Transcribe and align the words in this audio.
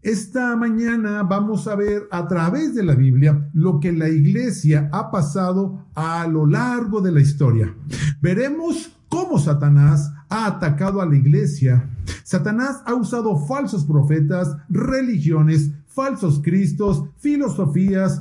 Esta 0.02 0.56
mañana 0.56 1.22
vamos 1.22 1.68
a 1.68 1.76
ver 1.76 2.08
a 2.10 2.26
través 2.26 2.74
de 2.74 2.82
la 2.82 2.96
Biblia 2.96 3.48
lo 3.52 3.78
que 3.78 3.92
la 3.92 4.08
iglesia 4.08 4.88
ha 4.92 5.12
pasado 5.12 5.86
a 5.94 6.26
lo 6.26 6.46
largo 6.46 7.00
de 7.00 7.12
la 7.12 7.20
historia. 7.20 7.72
Veremos 8.20 8.90
cómo 9.08 9.38
Satanás 9.38 10.12
ha 10.28 10.46
atacado 10.46 11.00
a 11.00 11.06
la 11.06 11.14
iglesia. 11.14 11.88
Satanás 12.24 12.82
ha 12.86 12.94
usado 12.94 13.38
falsos 13.46 13.84
profetas, 13.84 14.48
religiones, 14.68 15.70
falsos 15.86 16.40
cristos, 16.42 17.04
filosofías, 17.18 18.20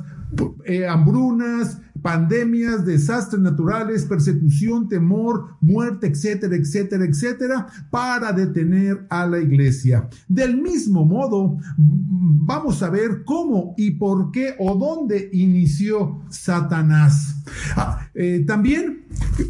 eh, 0.64 0.86
hambrunas, 0.86 1.80
pandemias, 2.04 2.84
desastres 2.84 3.40
naturales, 3.40 4.04
persecución, 4.04 4.90
temor, 4.90 5.56
muerte, 5.62 6.06
etcétera, 6.06 6.54
etcétera, 6.54 7.06
etcétera, 7.06 7.66
para 7.88 8.30
detener 8.30 9.06
a 9.08 9.26
la 9.26 9.38
iglesia. 9.38 10.06
Del 10.28 10.60
mismo 10.60 11.06
modo, 11.06 11.56
vamos 11.78 12.82
a 12.82 12.90
ver 12.90 13.24
cómo 13.24 13.72
y 13.78 13.92
por 13.92 14.32
qué 14.32 14.54
o 14.58 14.74
dónde 14.74 15.30
inició 15.32 16.20
Satanás. 16.28 17.42
Ah, 17.74 18.06
eh, 18.14 18.44
también, 18.46 19.06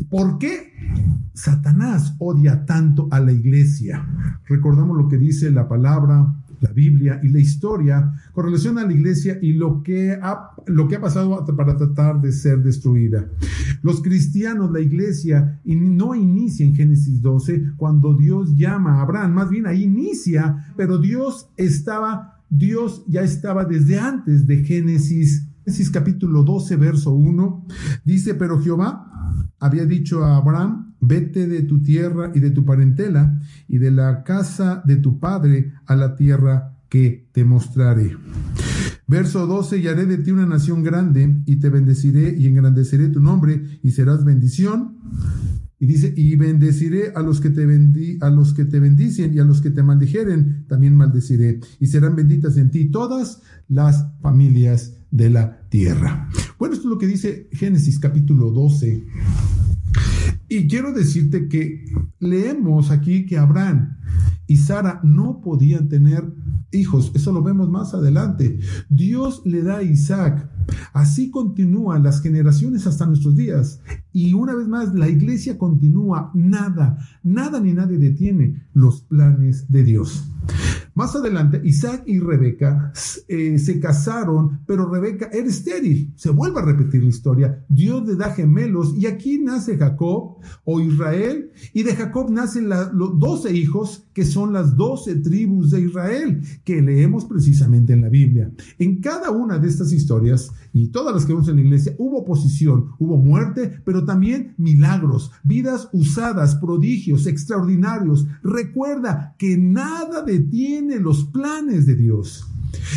¿por 0.09 0.39
qué 0.39 0.75
Satanás 1.33 2.15
odia 2.21 2.65
tanto 2.67 3.09
a 3.11 3.19
la 3.19 3.33
iglesia? 3.33 4.07
Recordamos 4.47 4.97
lo 4.97 5.09
que 5.09 5.19
dice 5.19 5.51
la 5.51 5.67
palabra 5.67 6.33
la 6.61 6.73
Biblia 6.73 7.21
y 7.23 7.29
la 7.29 7.39
historia 7.39 8.13
con 8.33 8.47
relación 8.47 8.79
a 8.79 8.85
la 8.85 8.93
iglesia 8.93 9.39
y 9.41 9.53
lo 9.53 9.83
que 9.83 10.13
ha, 10.13 10.51
lo 10.67 10.89
que 10.89 10.97
ha 10.97 11.01
pasado 11.01 11.45
para 11.57 11.77
tratar 11.77 12.21
de 12.21 12.33
ser 12.33 12.63
destruida. 12.63 13.29
Los 13.83 14.03
cristianos, 14.03 14.71
la 14.71 14.81
iglesia, 14.81 15.61
no 15.65 16.15
inicia 16.15 16.67
en 16.67 16.75
Génesis 16.75 17.23
12 17.23 17.73
cuando 17.77 18.15
Dios 18.15 18.55
llama 18.57 18.99
a 18.99 19.03
Abraham, 19.03 19.33
más 19.33 19.51
bien 19.51 19.67
ahí 19.67 19.85
inicia, 19.85 20.73
pero 20.77 20.99
Dios 20.99 21.49
estaba, 21.57 22.43
Dios 22.51 23.05
ya 23.07 23.23
estaba 23.23 23.65
desde 23.65 23.99
antes 23.99 24.47
de 24.47 24.65
Génesis. 24.65 25.49
Génesis 25.65 25.91
capítulo 25.91 26.43
12, 26.43 26.77
verso 26.77 27.13
1, 27.13 27.67
dice, 28.05 28.35
pero 28.35 28.61
Jehová 28.61 29.11
había 29.59 29.87
dicho 29.87 30.23
a 30.23 30.37
Abraham, 30.37 30.94
vete 31.07 31.47
de 31.47 31.63
tu 31.63 31.83
tierra 31.83 32.33
y 32.35 32.41
de 32.41 32.51
tu 32.51 32.65
parentela 32.65 33.41
y 33.69 33.79
de 33.79 33.91
la 33.91 34.25
casa 34.25 34.83
de 34.85 34.97
tu 34.97 35.19
padre 35.19 35.73
a 35.87 35.97
la 35.97 36.17
tierra 36.17 36.77
que 36.89 37.29
te 37.33 37.45
mostraré. 37.45 38.17
Verso 39.07 39.47
12, 39.47 39.79
y 39.79 39.89
haré 39.89 40.07
de 40.07 40.19
ti 40.19 40.31
una 40.31 40.47
nación 40.47 40.83
grande 40.83 41.43
y 41.45 41.57
te 41.57 41.69
bendeciré 41.69 42.35
y 42.39 42.47
engrandeceré 42.47 43.09
tu 43.09 43.21
nombre 43.21 43.79
y 43.83 43.91
serás 43.91 44.25
bendición. 44.25 44.97
Y 45.79 45.87
dice, 45.87 46.15
y 46.17 46.37
bendeciré 46.37 47.13
a 47.15 47.21
los 47.21 47.41
que 47.41 47.51
te 47.51 47.67
bendi 47.67 48.17
a 48.23 48.31
los 48.31 48.55
que 48.55 48.65
te 48.65 48.81
bendicen 48.81 49.35
y 49.35 49.41
a 49.41 49.45
los 49.45 49.61
que 49.61 49.71
te 49.71 49.83
maldijeren, 49.83 50.65
también 50.69 50.97
maldeciré. 50.97 51.61
Y 51.81 51.89
serán 51.89 52.17
benditas 52.17 52.57
en 52.57 52.71
ti 52.71 52.91
todas 52.91 53.43
las 53.69 54.07
familias 54.23 54.95
de 55.11 55.29
la 55.29 55.61
tierra. 55.69 56.31
Bueno, 56.59 56.75
esto 56.75 56.87
es 56.87 56.91
lo 56.91 56.99
que 56.99 57.07
dice 57.07 57.49
Génesis 57.53 57.99
capítulo 57.99 58.51
12. 58.51 59.05
Y 60.49 60.69
quiero 60.69 60.93
decirte 60.93 61.49
que 61.49 61.85
leemos 62.19 62.91
aquí 62.91 63.27
que 63.27 63.39
Abraham 63.39 63.97
y 64.47 64.57
Sara 64.59 65.01
no 65.03 65.41
podían 65.41 65.89
tener 65.89 66.33
hijos. 66.73 67.13
Eso 67.15 67.33
lo 67.33 67.43
vemos 67.43 67.71
más 67.71 67.95
adelante. 67.95 68.59
Dios 68.89 69.43
le 69.45 69.63
da 69.63 69.79
a 69.79 69.83
Isaac. 69.83 70.51
Así 70.93 71.31
continúan 71.31 72.03
las 72.03 72.21
generaciones 72.21 72.87
hasta 72.87 73.07
nuestros 73.07 73.37
días. 73.37 73.81
Y 74.13 74.35
una 74.35 74.55
vez 74.55 74.69
más, 74.69 74.95
la 74.95 75.09
iglesia 75.09 75.59
continúa. 75.59 76.31
Nada, 76.35 76.99
nada 77.23 77.61
ni 77.61 77.73
nadie 77.73 77.99
detiene 77.99 78.67
los 78.73 79.03
planes 79.03 79.71
de 79.71 79.85
Dios. 79.85 80.31
Más 80.95 81.17
adelante, 81.17 81.61
Isaac 81.65 82.05
y 82.07 82.21
Rebeca 82.21 82.93
eh, 83.27 83.59
se 83.59 83.81
casaron, 83.81 84.61
pero 84.65 84.89
Rebeca 84.89 85.29
era 85.33 85.49
estéril. 85.49 86.13
Se 86.17 86.31
vuelve 86.31 86.61
a 86.61 86.65
repetir 86.65 87.03
la 87.03 87.09
historia. 87.09 87.65
Dios 87.69 88.07
le 88.07 88.15
da 88.15 88.31
gemelos 88.31 88.95
y 88.97 89.07
aquí 89.07 89.39
nace 89.39 89.77
Jacob 89.77 90.34
o 90.65 90.81
Israel 90.81 91.51
y 91.73 91.83
de 91.83 91.95
Jacob 91.95 92.31
nacen 92.31 92.69
los 92.69 93.19
doce 93.19 93.55
hijos 93.55 94.07
que 94.13 94.25
son 94.25 94.53
las 94.53 94.77
doce 94.77 95.17
tribus 95.17 95.71
de 95.71 95.83
Israel 95.83 96.43
que 96.65 96.81
leemos 96.81 97.25
precisamente 97.25 97.93
en 97.93 98.03
la 98.03 98.09
Biblia. 98.09 98.51
En 98.79 99.01
cada 99.01 99.31
una 99.31 99.59
de 99.59 99.69
estas 99.69 99.93
historias 99.93 100.51
y 100.73 100.89
todas 100.89 101.15
las 101.15 101.25
que 101.25 101.33
vemos 101.33 101.49
en 101.49 101.57
la 101.57 101.63
iglesia 101.63 101.95
hubo 101.99 102.19
oposición, 102.19 102.91
hubo 102.99 103.17
muerte, 103.17 103.81
pero 103.85 104.05
también 104.05 104.55
milagros, 104.57 105.33
vidas 105.43 105.89
usadas, 105.93 106.55
prodigios 106.57 107.27
extraordinarios. 107.27 108.27
Recuerda 108.43 109.35
que 109.39 109.57
nada 109.57 110.23
detiene 110.23 110.99
los 110.99 111.25
planes 111.25 111.87
de 111.87 111.97
Dios. 111.97 112.54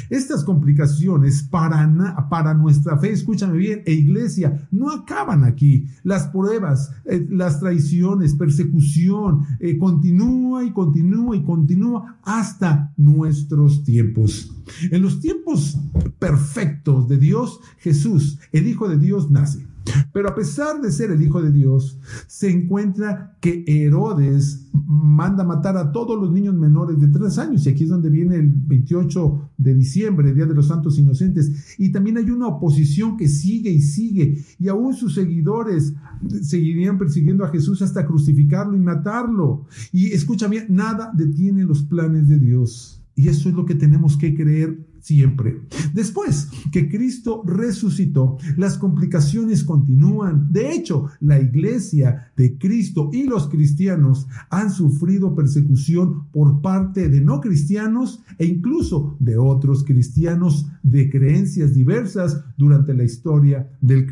Estas 0.09 0.43
complicaciones 0.43 1.43
para, 1.43 2.27
para 2.29 2.53
nuestra 2.53 2.97
fe, 2.97 3.11
escúchame 3.11 3.57
bien, 3.57 3.83
e 3.85 3.93
iglesia, 3.93 4.67
no 4.71 4.91
acaban 4.91 5.43
aquí. 5.43 5.87
Las 6.03 6.27
pruebas, 6.27 6.91
eh, 7.05 7.27
las 7.29 7.59
traiciones, 7.59 8.35
persecución, 8.35 9.45
eh, 9.59 9.77
continúa 9.77 10.63
y 10.63 10.71
continúa 10.71 11.35
y 11.35 11.43
continúa 11.43 12.19
hasta 12.23 12.93
nuestros 12.97 13.83
tiempos. 13.83 14.53
En 14.91 15.01
los 15.01 15.19
tiempos 15.19 15.77
perfectos 16.19 17.07
de 17.07 17.17
Dios, 17.17 17.59
Jesús, 17.77 18.39
el 18.51 18.67
Hijo 18.67 18.89
de 18.89 18.97
Dios, 18.97 19.31
nace. 19.31 19.65
Pero 20.11 20.29
a 20.29 20.35
pesar 20.35 20.81
de 20.81 20.91
ser 20.91 21.11
el 21.11 21.21
Hijo 21.21 21.41
de 21.41 21.51
Dios, 21.51 21.99
se 22.27 22.49
encuentra 22.49 23.37
que 23.39 23.63
Herodes 23.67 24.66
manda 24.87 25.43
matar 25.43 25.75
a 25.75 25.91
todos 25.91 26.19
los 26.19 26.31
niños 26.31 26.55
menores 26.55 26.97
de 26.97 27.09
tres 27.09 27.37
años. 27.37 27.65
Y 27.65 27.69
aquí 27.69 27.83
es 27.83 27.89
donde 27.89 28.09
viene 28.09 28.37
el 28.37 28.49
28 28.49 29.51
de 29.57 29.75
diciembre, 29.75 30.33
Día 30.33 30.45
de 30.45 30.55
los 30.55 30.67
Santos 30.67 30.97
Inocentes. 30.97 31.75
Y 31.77 31.91
también 31.91 32.17
hay 32.17 32.29
una 32.31 32.47
oposición 32.47 33.17
que 33.17 33.27
sigue 33.27 33.69
y 33.69 33.81
sigue. 33.81 34.41
Y 34.57 34.69
aún 34.69 34.93
sus 34.93 35.13
seguidores 35.13 35.93
seguirían 36.41 36.97
persiguiendo 36.97 37.43
a 37.43 37.49
Jesús 37.49 37.81
hasta 37.81 38.05
crucificarlo 38.05 38.77
y 38.77 38.79
matarlo. 38.79 39.65
Y 39.91 40.13
escucha 40.13 40.47
bien, 40.47 40.67
nada 40.69 41.11
detiene 41.13 41.65
los 41.65 41.83
planes 41.83 42.29
de 42.29 42.39
Dios. 42.39 43.03
Y 43.13 43.27
eso 43.27 43.49
es 43.49 43.55
lo 43.55 43.65
que 43.65 43.75
tenemos 43.75 44.15
que 44.15 44.35
creer 44.35 44.86
siempre. 45.07 45.61
Después 45.93 46.49
que 46.71 46.89
Cristo 46.89 47.41
resucitó, 47.45 48.37
las 48.57 48.77
complicaciones 48.77 49.63
continúan. 49.63 50.51
De 50.51 50.73
hecho, 50.73 51.05
la 51.21 51.39
iglesia 51.39 52.31
de 52.35 52.57
Cristo 52.57 53.09
y 53.13 53.23
los 53.23 53.47
cristianos 53.47 54.27
han 54.49 54.69
sufrido 54.69 55.33
persecución 55.33 56.27
por 56.31 56.61
parte 56.61 57.07
de 57.07 57.21
no 57.21 57.39
cristianos 57.39 58.21
e 58.37 58.45
incluso 58.45 59.15
de 59.19 59.37
otros 59.37 59.85
cristianos 59.85 60.67
de 60.83 61.09
creencias 61.09 61.73
diversas 61.73 62.43
durante 62.57 62.93
la 62.93 63.05
historia 63.05 63.69
del 63.79 64.05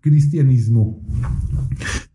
cristianismo. 0.00 1.00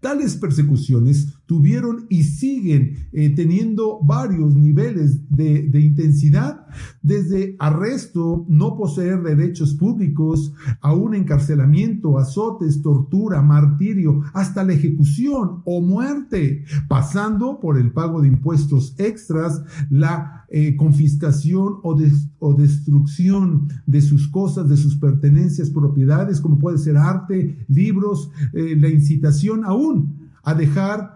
Tales 0.03 0.35
persecuciones 0.35 1.33
tuvieron 1.45 2.07
y 2.09 2.23
siguen 2.23 3.07
eh, 3.13 3.29
teniendo 3.29 4.01
varios 4.03 4.53
niveles 4.53 5.29
de, 5.29 5.63
de 5.69 5.79
intensidad, 5.79 6.67
desde 7.01 7.55
arresto, 7.57 8.45
no 8.50 8.75
poseer 8.75 9.23
derechos 9.23 9.73
públicos, 9.75 10.51
a 10.81 10.94
un 10.94 11.15
encarcelamiento, 11.15 12.17
azotes, 12.17 12.81
tortura, 12.81 13.41
martirio, 13.41 14.23
hasta 14.33 14.65
la 14.65 14.73
ejecución 14.73 15.61
o 15.63 15.79
muerte, 15.79 16.65
pasando 16.89 17.61
por 17.61 17.77
el 17.77 17.94
pago 17.94 18.21
de 18.21 18.27
impuestos 18.27 18.95
extras, 18.97 19.63
la 19.89 20.42
eh, 20.55 20.75
confiscación 20.75 21.79
o, 21.81 22.53
destrucción 22.53 23.69
de 23.88 24.01
sus 24.01 24.27
cosas, 24.27 24.69
de 24.69 24.77
sus 24.77 24.97
pertenencias, 24.97 25.71
propiedades, 25.71 26.39
como 26.39 26.59
puede 26.59 26.77
ser 26.77 26.95
arte, 26.95 27.65
libros, 27.67 28.29
eh, 28.53 28.75
la 28.77 28.88
incitación 28.88 29.65
aún 29.65 30.29
a 30.44 30.53
dejar 30.53 31.11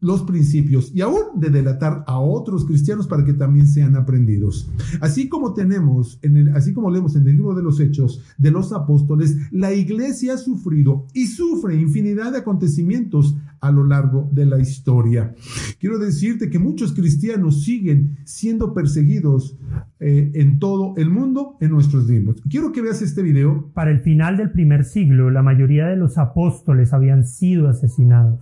los 0.00 0.22
principios 0.22 0.92
y 0.94 1.02
aún 1.02 1.38
de 1.38 1.50
delatar 1.50 2.04
a 2.06 2.18
otros 2.18 2.64
cristianos 2.64 3.06
para 3.06 3.22
que 3.22 3.34
también 3.34 3.66
sean 3.66 3.96
aprendidos. 3.96 4.70
Así 5.02 5.28
como 5.28 5.52
tenemos, 5.52 6.18
en 6.22 6.38
el, 6.38 6.56
así 6.56 6.72
como 6.72 6.90
leemos 6.90 7.16
en 7.16 7.28
el 7.28 7.36
libro 7.36 7.54
de 7.54 7.62
los 7.62 7.80
Hechos 7.80 8.22
de 8.38 8.50
los 8.50 8.72
Apóstoles, 8.72 9.36
la 9.50 9.74
iglesia 9.74 10.34
ha 10.34 10.38
sufrido 10.38 11.06
y 11.12 11.26
sufre 11.26 11.74
infinidad 11.78 12.32
de 12.32 12.38
acontecimientos 12.38 13.36
a 13.60 13.70
lo 13.70 13.84
largo 13.84 14.28
de 14.32 14.46
la 14.46 14.58
historia. 14.58 15.34
Quiero 15.78 15.98
decirte 15.98 16.50
que 16.50 16.58
muchos 16.58 16.92
cristianos 16.92 17.64
siguen 17.64 18.16
siendo 18.24 18.74
perseguidos 18.74 19.58
eh, 19.98 20.30
en 20.34 20.58
todo 20.58 20.94
el 20.96 21.10
mundo 21.10 21.56
en 21.60 21.70
nuestros 21.70 22.06
tiempos. 22.06 22.42
Quiero 22.48 22.72
que 22.72 22.82
veas 22.82 23.02
este 23.02 23.22
video. 23.22 23.70
Para 23.74 23.90
el 23.90 24.00
final 24.00 24.36
del 24.36 24.50
primer 24.50 24.84
siglo, 24.84 25.30
la 25.30 25.42
mayoría 25.42 25.86
de 25.86 25.96
los 25.96 26.18
apóstoles 26.18 26.92
habían 26.92 27.24
sido 27.24 27.68
asesinados 27.68 28.40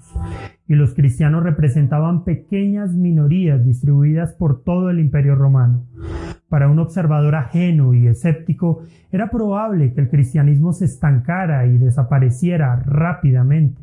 y 0.68 0.74
los 0.74 0.94
cristianos 0.94 1.42
representaban 1.42 2.24
pequeñas 2.24 2.94
minorías 2.94 3.64
distribuidas 3.64 4.34
por 4.34 4.62
todo 4.62 4.90
el 4.90 5.00
imperio 5.00 5.34
romano. 5.34 5.86
Para 6.48 6.68
un 6.68 6.78
observador 6.78 7.34
ajeno 7.34 7.92
y 7.92 8.06
escéptico, 8.06 8.82
era 9.12 9.30
probable 9.30 9.92
que 9.92 10.00
el 10.00 10.08
cristianismo 10.08 10.72
se 10.72 10.86
estancara 10.86 11.66
y 11.66 11.76
desapareciera 11.76 12.82
rápidamente. 12.86 13.82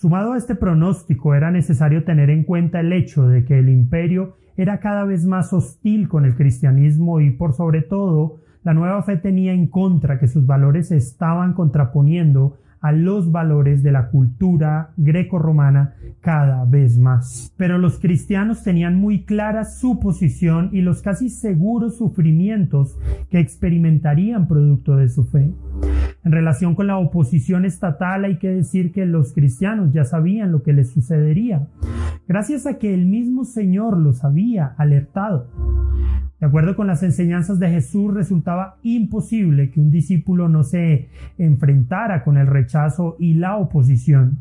Sumado 0.00 0.32
a 0.32 0.38
este 0.38 0.54
pronóstico, 0.54 1.34
era 1.34 1.50
necesario 1.50 2.04
tener 2.04 2.30
en 2.30 2.44
cuenta 2.44 2.80
el 2.80 2.90
hecho 2.90 3.28
de 3.28 3.44
que 3.44 3.58
el 3.58 3.68
imperio 3.68 4.38
era 4.56 4.80
cada 4.80 5.04
vez 5.04 5.26
más 5.26 5.52
hostil 5.52 6.08
con 6.08 6.24
el 6.24 6.36
cristianismo 6.36 7.20
y 7.20 7.32
por 7.32 7.52
sobre 7.52 7.82
todo 7.82 8.36
la 8.62 8.72
nueva 8.72 9.02
fe 9.02 9.18
tenía 9.18 9.52
en 9.52 9.66
contra 9.66 10.18
que 10.18 10.26
sus 10.26 10.46
valores 10.46 10.88
se 10.88 10.96
estaban 10.96 11.52
contraponiendo 11.52 12.56
a 12.80 12.92
los 12.92 13.30
valores 13.30 13.82
de 13.82 13.92
la 13.92 14.08
cultura 14.08 14.92
greco-romana 14.96 15.94
cada 16.20 16.64
vez 16.64 16.98
más. 16.98 17.52
Pero 17.56 17.78
los 17.78 17.98
cristianos 17.98 18.62
tenían 18.62 18.96
muy 18.96 19.24
clara 19.24 19.64
su 19.64 20.00
posición 20.00 20.70
y 20.72 20.80
los 20.80 21.02
casi 21.02 21.28
seguros 21.28 21.96
sufrimientos 21.98 22.98
que 23.30 23.40
experimentarían 23.40 24.48
producto 24.48 24.96
de 24.96 25.08
su 25.08 25.24
fe. 25.24 25.52
En 26.22 26.32
relación 26.32 26.74
con 26.74 26.86
la 26.86 26.98
oposición 26.98 27.64
estatal 27.64 28.24
hay 28.24 28.36
que 28.38 28.48
decir 28.48 28.92
que 28.92 29.06
los 29.06 29.32
cristianos 29.32 29.92
ya 29.92 30.04
sabían 30.04 30.52
lo 30.52 30.62
que 30.62 30.72
les 30.72 30.90
sucedería, 30.90 31.66
gracias 32.28 32.66
a 32.66 32.78
que 32.78 32.92
el 32.92 33.06
mismo 33.06 33.44
Señor 33.44 33.96
los 33.96 34.24
había 34.24 34.74
alertado. 34.76 35.48
De 36.40 36.46
acuerdo 36.46 36.74
con 36.74 36.86
las 36.86 37.02
enseñanzas 37.02 37.58
de 37.58 37.68
Jesús, 37.68 38.14
resultaba 38.14 38.78
imposible 38.82 39.70
que 39.70 39.78
un 39.78 39.90
discípulo 39.90 40.48
no 40.48 40.64
se 40.64 41.10
enfrentara 41.36 42.24
con 42.24 42.38
el 42.38 42.46
rechazo 42.46 43.16
y 43.18 43.34
la 43.34 43.56
oposición. 43.56 44.38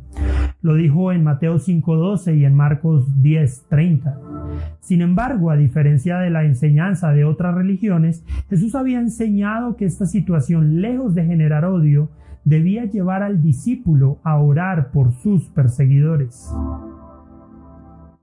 Lo 0.61 0.75
dijo 0.75 1.11
en 1.11 1.25
Mateo 1.25 1.55
5.12 1.55 2.37
y 2.37 2.45
en 2.45 2.55
Marcos 2.55 3.05
10.30. 3.21 4.17
Sin 4.79 5.01
embargo, 5.01 5.51
a 5.51 5.57
diferencia 5.57 6.19
de 6.19 6.29
la 6.29 6.45
enseñanza 6.45 7.11
de 7.11 7.25
otras 7.25 7.53
religiones, 7.53 8.23
Jesús 8.49 8.75
había 8.75 8.99
enseñado 8.99 9.75
que 9.75 9.85
esta 9.85 10.05
situación, 10.05 10.81
lejos 10.81 11.15
de 11.15 11.25
generar 11.25 11.65
odio, 11.65 12.09
debía 12.45 12.85
llevar 12.85 13.23
al 13.23 13.41
discípulo 13.41 14.19
a 14.23 14.37
orar 14.37 14.91
por 14.91 15.11
sus 15.11 15.49
perseguidores. 15.49 16.49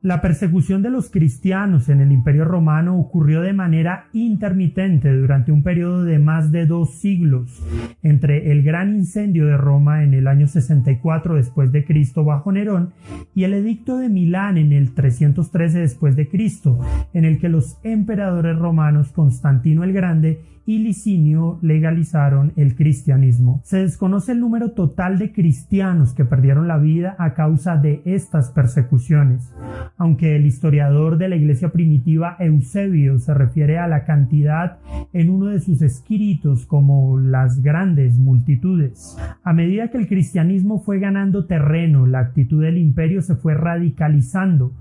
La 0.07 0.21
persecución 0.21 0.83
de 0.83 0.91
los 0.91 1.11
cristianos 1.11 1.89
en 1.89 2.01
el 2.01 2.13
Imperio 2.13 2.45
Romano 2.45 2.97
ocurrió 2.97 3.41
de 3.41 3.53
manera 3.53 4.07
intermitente 4.13 5.13
durante 5.13 5.51
un 5.51 5.65
periodo 5.65 6.05
de 6.05 6.21
más 6.21 6.53
de 6.53 6.65
dos 6.65 6.95
siglos, 6.95 7.61
entre 8.05 8.53
el 8.53 8.63
gran 8.63 8.95
incendio 8.95 9.47
de 9.47 9.57
Roma 9.57 10.05
en 10.05 10.15
el 10.15 10.29
año 10.29 10.47
64 10.47 11.35
después 11.35 11.73
de 11.73 11.85
Cristo 11.85 12.23
bajo 12.23 12.53
Nerón 12.53 12.93
y 13.35 13.43
el 13.43 13.55
edicto 13.55 13.99
de 13.99 14.09
Milán 14.09 14.59
en 14.59 14.73
el 14.73 14.95
313 14.95 15.81
después 15.81 16.15
de 16.15 16.29
Cristo, 16.29 16.79
en 17.13 17.25
el 17.25 17.41
que 17.41 17.49
los 17.49 17.81
emperadores 17.83 18.57
romanos 18.57 19.11
Constantino 19.11 19.83
el 19.83 19.93
Grande 19.93 20.39
y 20.67 20.81
Licinio 20.81 21.61
legalizaron 21.63 22.53
el 22.57 22.75
cristianismo. 22.75 23.61
Se 23.65 23.79
desconoce 23.79 24.33
el 24.33 24.41
número 24.41 24.73
total 24.73 25.17
de 25.17 25.33
cristianos 25.33 26.13
que 26.13 26.25
perdieron 26.25 26.67
la 26.67 26.77
vida 26.77 27.15
a 27.21 27.35
causa 27.35 27.77
de 27.77 28.03
estas 28.05 28.51
persecuciones, 28.51 29.55
aunque 29.97 30.35
el 30.35 30.45
historiador 30.45 31.19
de 31.19 31.29
la 31.29 31.37
iglesia 31.37 31.71
primitiva 31.71 32.37
Eusebio 32.41 33.21
se 33.21 33.33
refiere 33.33 33.79
a 33.79 33.87
la 33.87 34.05
cantidad 34.05 34.79
en 35.13 35.31
uno 35.31 35.47
de 35.47 35.61
sus 35.61 35.83
escritos 35.83 36.67
como 36.67 37.17
las 37.17 37.63
grandes 37.63 38.19
multitudes. 38.19 39.17
A 39.45 39.53
medida 39.53 39.89
que 39.89 39.99
el 39.99 40.09
cristianismo 40.09 40.81
fue 40.81 40.99
ganando 40.99 41.47
terreno, 41.47 42.07
la 42.07 42.19
actitud 42.19 42.63
del 42.63 42.79
imperio 42.79 43.23
se 43.23 43.37
fue 43.37 43.55
radicalizando, 43.55 44.73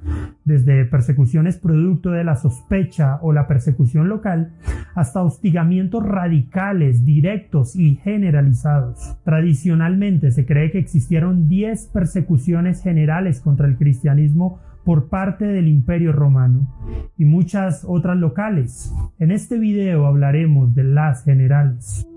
desde 0.45 0.85
persecuciones 0.85 1.57
producto 1.57 2.09
de 2.09 2.23
la 2.23 2.35
sospecha 2.35 3.19
o 3.21 3.33
la 3.33 3.47
persecución 3.47 4.09
local, 4.09 4.53
hasta 4.95 5.21
hostigamiento 5.21 5.74
radicales, 6.03 7.05
directos 7.05 7.75
y 7.75 7.95
generalizados. 7.95 9.17
Tradicionalmente 9.23 10.31
se 10.31 10.45
cree 10.45 10.71
que 10.71 10.79
existieron 10.79 11.47
10 11.47 11.87
persecuciones 11.87 12.81
generales 12.81 13.39
contra 13.41 13.67
el 13.67 13.77
cristianismo 13.77 14.59
por 14.83 15.09
parte 15.09 15.45
del 15.45 15.67
Imperio 15.67 16.11
Romano 16.11 16.73
y 17.17 17.25
muchas 17.25 17.83
otras 17.87 18.17
locales. 18.17 18.93
En 19.19 19.31
este 19.31 19.57
video 19.57 20.05
hablaremos 20.05 20.75
de 20.75 20.83
las 20.83 21.23
generales. 21.23 22.07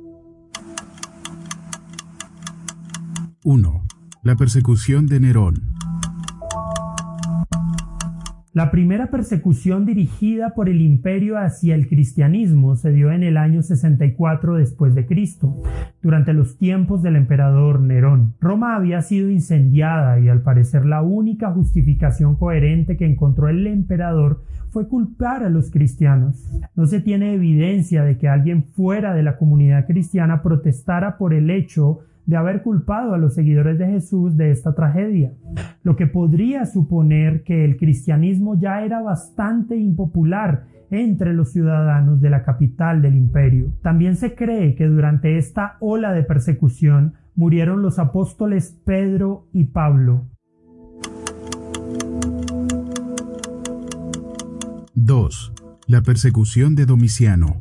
1. 3.45 3.83
La 4.23 4.37
persecución 4.37 5.07
de 5.07 5.21
Nerón. 5.21 5.78
La 8.59 8.73
primera 8.73 9.07
persecución 9.07 9.87
dirigida 9.87 10.53
por 10.53 10.69
el 10.69 10.81
imperio 10.81 11.39
hacia 11.39 11.77
el 11.77 11.87
cristianismo 11.87 12.75
se 12.75 12.91
dio 12.91 13.13
en 13.13 13.23
el 13.23 13.37
año 13.37 13.63
64 13.63 14.57
después 14.57 14.97
de 14.97 15.07
Cristo, 15.07 15.63
durante 16.03 16.33
los 16.33 16.59
tiempos 16.59 17.05
del 17.05 17.15
emperador 17.15 17.81
Nerón. 17.81 18.35
Roma 18.41 18.75
había 18.75 19.01
sido 19.03 19.31
incendiada 19.31 20.19
y 20.19 20.29
al 20.29 20.43
parecer 20.43 20.87
la 20.87 21.03
única 21.03 21.53
justificación 21.53 22.35
coherente 22.35 22.97
que 22.97 23.07
encontró 23.07 23.49
el 23.49 23.65
emperador 23.65 24.43
fue 24.71 24.89
culpar 24.89 25.45
a 25.45 25.51
los 25.51 25.71
cristianos. 25.71 26.51
No 26.75 26.87
se 26.87 27.01
tiene 27.01 27.35
evidencia 27.35 28.03
de 28.03 28.19
que 28.19 28.27
alguien 28.27 28.65
fuera 28.65 29.15
de 29.15 29.23
la 29.23 29.37
comunidad 29.37 29.87
cristiana 29.87 30.43
protestara 30.43 31.17
por 31.17 31.33
el 31.33 31.51
hecho 31.51 32.01
de 32.29 32.37
haber 32.37 32.63
culpado 32.63 33.15
a 33.15 33.19
los 33.19 33.35
seguidores 33.35 33.79
de 33.79 33.87
Jesús 33.87 34.37
de 34.37 34.51
esta 34.51 34.75
tragedia, 34.75 35.33
lo 35.83 35.97
que 35.97 36.07
podría 36.07 36.67
suponer 36.67 37.43
que 37.43 37.65
el 37.65 37.79
cristianismo 37.79 38.61
ya 38.61 38.85
era 38.85 39.01
bastante 39.01 39.77
impopular 39.77 40.67
entre 40.91 41.33
los 41.33 41.53
ciudadanos 41.53 42.21
de 42.21 42.29
la 42.29 42.43
capital 42.43 43.01
del 43.01 43.17
imperio. 43.17 43.73
También 43.83 44.17
se 44.17 44.35
cree 44.35 44.75
que 44.75 44.87
durante 44.87 45.39
esta 45.39 45.79
ola 45.81 46.13
de 46.13 46.23
persecución 46.23 47.15
murieron 47.35 47.81
los 47.81 47.99
apóstoles 47.99 48.79
Pedro 48.85 49.47
y 49.55 49.65
Pablo. 49.65 50.27
2. 54.95 55.53
La 55.87 56.03
persecución 56.03 56.75
de 56.75 56.85
Domiciano. 56.85 57.57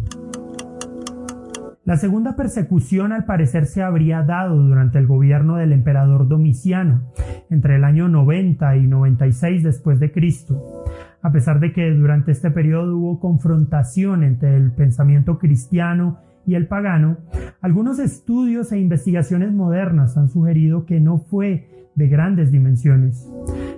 La 1.88 1.96
segunda 1.96 2.36
persecución 2.36 3.14
al 3.14 3.24
parecer 3.24 3.66
se 3.66 3.82
habría 3.82 4.22
dado 4.22 4.62
durante 4.62 5.00
el 5.00 5.08
gobierno 5.08 5.56
del 5.56 5.72
emperador 5.72 6.28
Domiciano, 6.28 7.14
entre 7.50 7.78
el 7.78 7.86
año 7.86 8.10
90 8.10 8.76
y 8.76 8.88
96 8.88 9.64
después 9.64 9.98
de 10.02 10.12
Cristo. 10.12 10.84
A 11.22 11.32
pesar 11.32 11.62
de 11.62 11.72
que 11.72 11.90
durante 11.92 12.34
este 12.34 12.52
periodo 12.52 12.98
hubo 12.98 13.22
confrontación 13.22 14.26
entre 14.26 14.58
el 14.58 14.74
pensamiento 14.74 15.40
cristiano 15.40 16.20
y 16.46 16.56
el 16.56 16.68
pagano, 16.68 17.20
algunos 17.62 18.00
estudios 18.00 18.74
e 18.74 18.80
investigaciones 18.80 19.54
modernas 19.54 20.18
han 20.18 20.28
sugerido 20.28 20.86
que 20.86 21.00
no 21.00 21.20
fue 21.20 21.88
de 21.96 22.10
grandes 22.10 22.52
dimensiones. 22.52 23.32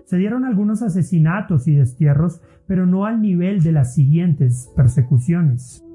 Se 0.05 0.17
dieron 0.17 0.45
algunos 0.45 0.81
asesinatos 0.81 1.67
y 1.67 1.75
destierros, 1.75 2.41
pero 2.65 2.87
no 2.87 3.05
al 3.05 3.21
nivel 3.21 3.61
de 3.61 3.71
las 3.71 3.93
siguientes 3.93 4.73
persecuciones. 4.75 5.85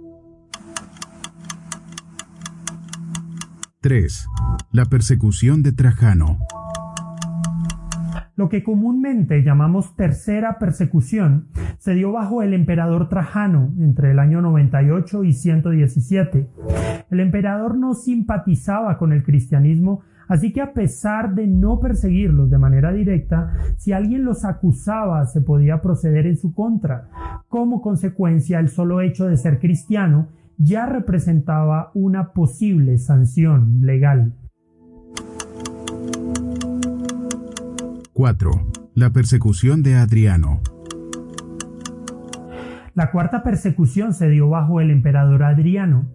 3. 3.84 4.30
La 4.72 4.86
persecución 4.86 5.62
de 5.62 5.70
Trajano. 5.72 6.38
Lo 8.34 8.48
que 8.48 8.62
comúnmente 8.62 9.42
llamamos 9.42 9.94
tercera 9.94 10.58
persecución 10.58 11.48
se 11.76 11.92
dio 11.92 12.10
bajo 12.10 12.40
el 12.40 12.54
emperador 12.54 13.10
Trajano 13.10 13.74
entre 13.78 14.12
el 14.12 14.20
año 14.20 14.40
98 14.40 15.24
y 15.24 15.34
117. 15.34 16.48
El 17.10 17.20
emperador 17.20 17.76
no 17.76 17.92
simpatizaba 17.92 18.96
con 18.96 19.12
el 19.12 19.22
cristianismo, 19.22 20.00
así 20.28 20.54
que 20.54 20.62
a 20.62 20.72
pesar 20.72 21.34
de 21.34 21.46
no 21.46 21.78
perseguirlos 21.78 22.48
de 22.48 22.56
manera 22.56 22.90
directa, 22.90 23.52
si 23.76 23.92
alguien 23.92 24.24
los 24.24 24.46
acusaba 24.46 25.26
se 25.26 25.42
podía 25.42 25.82
proceder 25.82 26.26
en 26.26 26.38
su 26.38 26.54
contra. 26.54 27.10
Como 27.48 27.82
consecuencia, 27.82 28.60
el 28.60 28.70
solo 28.70 29.02
hecho 29.02 29.26
de 29.26 29.36
ser 29.36 29.58
cristiano 29.58 30.28
ya 30.58 30.86
representaba 30.86 31.90
una 31.94 32.32
posible 32.32 32.98
sanción 32.98 33.80
legal. 33.82 34.34
4. 38.12 38.50
La 38.94 39.10
persecución 39.10 39.82
de 39.82 39.96
Adriano. 39.96 40.60
La 42.94 43.10
cuarta 43.10 43.42
persecución 43.42 44.14
se 44.14 44.28
dio 44.28 44.48
bajo 44.48 44.80
el 44.80 44.92
emperador 44.92 45.42
Adriano, 45.42 46.06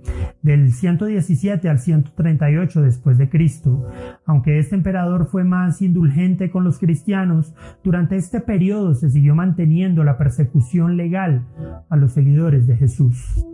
del 0.41 0.71
117 0.71 1.67
al 1.67 1.79
138 1.79 2.81
después 2.81 3.17
de 3.17 3.29
Cristo. 3.29 3.85
Aunque 4.25 4.59
este 4.59 4.75
emperador 4.75 5.25
fue 5.25 5.43
más 5.43 5.81
indulgente 5.81 6.49
con 6.49 6.63
los 6.63 6.79
cristianos, 6.79 7.53
durante 7.83 8.15
este 8.15 8.39
periodo 8.39 8.95
se 8.95 9.09
siguió 9.09 9.35
manteniendo 9.35 10.05
la 10.05 10.17
persecución 10.17 10.95
legal 10.95 11.45
a 11.89 11.97
los 11.97 12.13
seguidores 12.13 12.65
de 12.65 12.77
Jesús. 12.77 13.45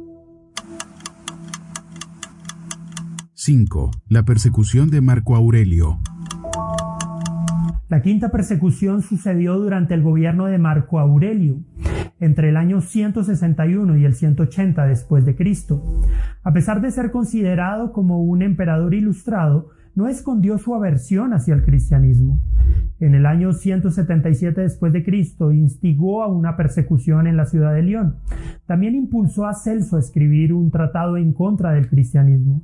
5. 3.46 3.92
La 4.10 4.24
persecución 4.24 4.90
de 4.90 5.02
Marco 5.02 5.36
Aurelio. 5.36 6.00
La 7.90 8.02
quinta 8.02 8.32
persecución 8.32 9.04
sucedió 9.04 9.60
durante 9.60 9.94
el 9.94 10.02
gobierno 10.02 10.48
de 10.48 10.58
Marco 10.58 10.98
Aurelio, 10.98 11.60
entre 12.20 12.50
el 12.50 12.58
año 12.58 12.82
161 12.82 13.98
y 13.98 14.06
el 14.06 14.16
180 14.16 14.88
después 14.88 15.28
de 15.28 15.36
Cristo. 15.36 16.02
A 16.42 16.54
pesar 16.54 16.82
de 16.82 16.90
ser 16.90 17.12
considerado 17.12 17.94
como 17.94 18.24
un 18.24 18.42
emperador 18.42 18.96
ilustrado, 18.96 19.70
no 19.96 20.10
escondió 20.10 20.58
su 20.58 20.76
aversión 20.76 21.34
hacia 21.34 21.54
el 21.54 21.64
cristianismo. 21.64 22.40
En 23.00 23.16
el 23.16 23.26
año 23.26 23.54
177 23.54 24.62
después 24.62 24.92
de 24.92 25.04
Cristo 25.04 25.52
instigó 25.52 26.24
a 26.24 26.28
una 26.28 26.58
persecución 26.58 27.28
en 27.28 27.38
la 27.38 27.46
ciudad 27.46 27.74
de 27.74 27.84
León. 27.84 28.18
También 28.66 28.96
impulsó 28.96 29.46
a 29.46 29.54
Celso 29.54 29.96
a 29.96 30.00
escribir 30.00 30.54
un 30.54 30.72
tratado 30.72 31.18
en 31.18 31.34
contra 31.34 31.72
del 31.72 31.88
cristianismo. 31.88 32.64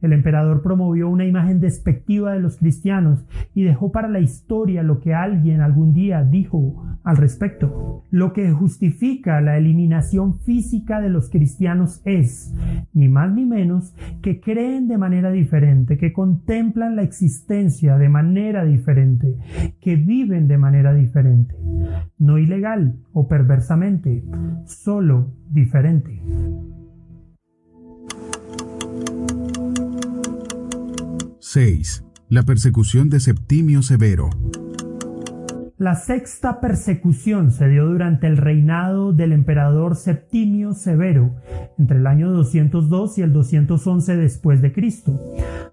El 0.00 0.12
emperador 0.12 0.62
promovió 0.62 1.08
una 1.08 1.26
imagen 1.26 1.60
despectiva 1.60 2.32
de 2.32 2.40
los 2.40 2.56
cristianos 2.56 3.26
y 3.54 3.64
dejó 3.64 3.92
para 3.92 4.08
la 4.08 4.20
historia 4.20 4.82
lo 4.82 5.00
que 5.00 5.14
alguien 5.14 5.60
algún 5.60 5.92
día 5.92 6.22
dijo 6.24 6.84
al 7.02 7.16
respecto. 7.16 8.04
Lo 8.10 8.32
que 8.32 8.50
justifica 8.52 9.40
la 9.40 9.58
eliminación 9.58 10.38
física 10.40 11.00
de 11.00 11.10
los 11.10 11.28
cristianos 11.28 12.00
es, 12.04 12.54
ni 12.92 13.08
más 13.08 13.32
ni 13.32 13.44
menos, 13.44 13.94
que 14.22 14.40
creen 14.40 14.86
de 14.86 14.98
manera 14.98 15.30
diferente, 15.30 15.98
que 15.98 16.12
contemplan 16.12 16.61
la 16.94 17.02
existencia 17.02 17.98
de 17.98 18.08
manera 18.08 18.64
diferente, 18.64 19.36
que 19.80 19.96
viven 19.96 20.46
de 20.48 20.58
manera 20.58 20.94
diferente, 20.94 21.54
no 22.18 22.38
ilegal 22.38 22.96
o 23.12 23.26
perversamente, 23.26 24.24
solo 24.66 25.34
diferente. 25.50 26.22
¡6! 31.40 32.04
La 32.28 32.44
persecución 32.44 33.10
de 33.10 33.20
Septimio 33.20 33.82
Severo. 33.82 34.30
La 35.82 35.96
sexta 35.96 36.60
persecución 36.60 37.50
se 37.50 37.68
dio 37.68 37.88
durante 37.88 38.28
el 38.28 38.36
reinado 38.36 39.12
del 39.12 39.32
emperador 39.32 39.96
Septimio 39.96 40.74
Severo, 40.74 41.34
entre 41.76 41.98
el 41.98 42.06
año 42.06 42.30
202 42.30 43.18
y 43.18 43.22
el 43.22 43.32
211 43.32 44.16
después 44.16 44.62
de 44.62 44.72
Cristo. 44.72 45.20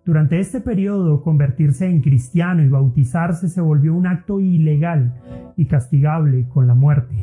Durante 0.03 0.39
este 0.39 0.61
periodo, 0.61 1.21
convertirse 1.21 1.85
en 1.85 2.01
cristiano 2.01 2.63
y 2.63 2.69
bautizarse 2.69 3.49
se 3.49 3.61
volvió 3.61 3.93
un 3.93 4.07
acto 4.07 4.39
ilegal 4.39 5.13
y 5.55 5.67
castigable 5.67 6.47
con 6.47 6.65
la 6.65 6.73
muerte. 6.73 7.15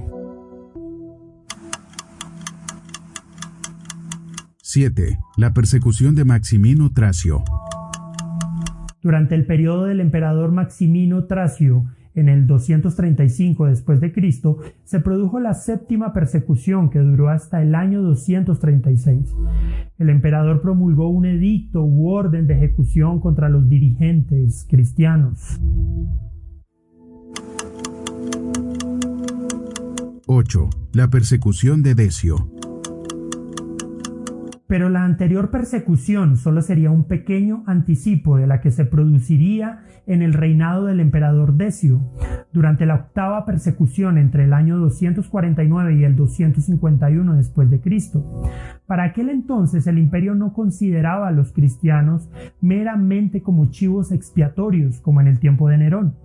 7. 4.63 5.19
La 5.37 5.53
persecución 5.53 6.15
de 6.15 6.25
Maximino 6.25 6.93
Tracio. 6.93 7.43
Durante 9.03 9.35
el 9.35 9.45
periodo 9.45 9.87
del 9.87 9.99
emperador 9.99 10.53
Maximino 10.53 11.25
Tracio, 11.25 11.85
en 12.17 12.29
el 12.29 12.47
235 12.47 13.67
después 13.67 14.01
de 14.01 14.13
Cristo 14.13 14.59
se 14.85 15.01
produjo 15.01 15.39
la 15.39 15.55
séptima 15.55 16.13
persecución 16.13 16.91
que 16.91 16.99
duró 16.99 17.29
hasta 17.29 17.63
el 17.63 17.75
año 17.75 18.03
236. 18.03 19.37
El 19.99 20.11
emperador 20.11 20.63
promulgó 20.63 21.09
un 21.09 21.27
edicto 21.27 21.85
u 21.85 22.09
orden 22.09 22.47
de 22.47 22.55
ejecución 22.55 23.21
contra 23.21 23.49
los 23.49 23.69
dirigentes 23.69 24.67
cristianos. 24.69 25.61
8. 30.27 30.71
La 30.93 31.09
persecución 31.09 31.83
de 31.83 31.95
Decio. 31.95 32.56
Pero 34.69 34.89
la 34.89 35.05
anterior 35.05 35.51
persecución 35.51 36.37
solo 36.37 36.61
sería 36.61 36.91
un 36.91 37.05
pequeño 37.05 37.63
anticipo 37.67 38.37
de 38.37 38.47
la 38.47 38.61
que 38.61 38.73
se 38.73 38.85
produciría 38.85 39.81
en 40.07 40.23
el 40.23 40.33
reinado 40.33 40.87
del 40.87 41.01
emperador 41.01 41.55
Decio, 41.55 42.01
durante 42.53 42.87
la 42.87 42.95
octava 42.95 43.45
persecución 43.45 44.19
entre 44.19 44.45
el 44.45 44.53
año 44.53 44.79
249 44.79 45.95
y 45.95 46.05
el 46.05 46.17
251 46.17 47.37
después 47.37 47.71
de 47.71 47.81
Cristo. 47.81 48.43
Para 48.87 49.05
aquel 49.05 49.29
entonces 49.29 49.87
el 49.87 49.99
imperio 49.99 50.35
no 50.35 50.53
consideraba 50.53 51.29
a 51.29 51.33
los 51.33 51.53
cristianos 51.53 52.31
meramente 52.61 53.43
como 53.43 53.67
chivos 53.71 54.11
expiatorios, 54.11 55.01
como 55.01 55.21
en 55.21 55.27
el 55.27 55.39
tiempo 55.39 55.69
de 55.69 55.79
Nerón, 55.79 56.17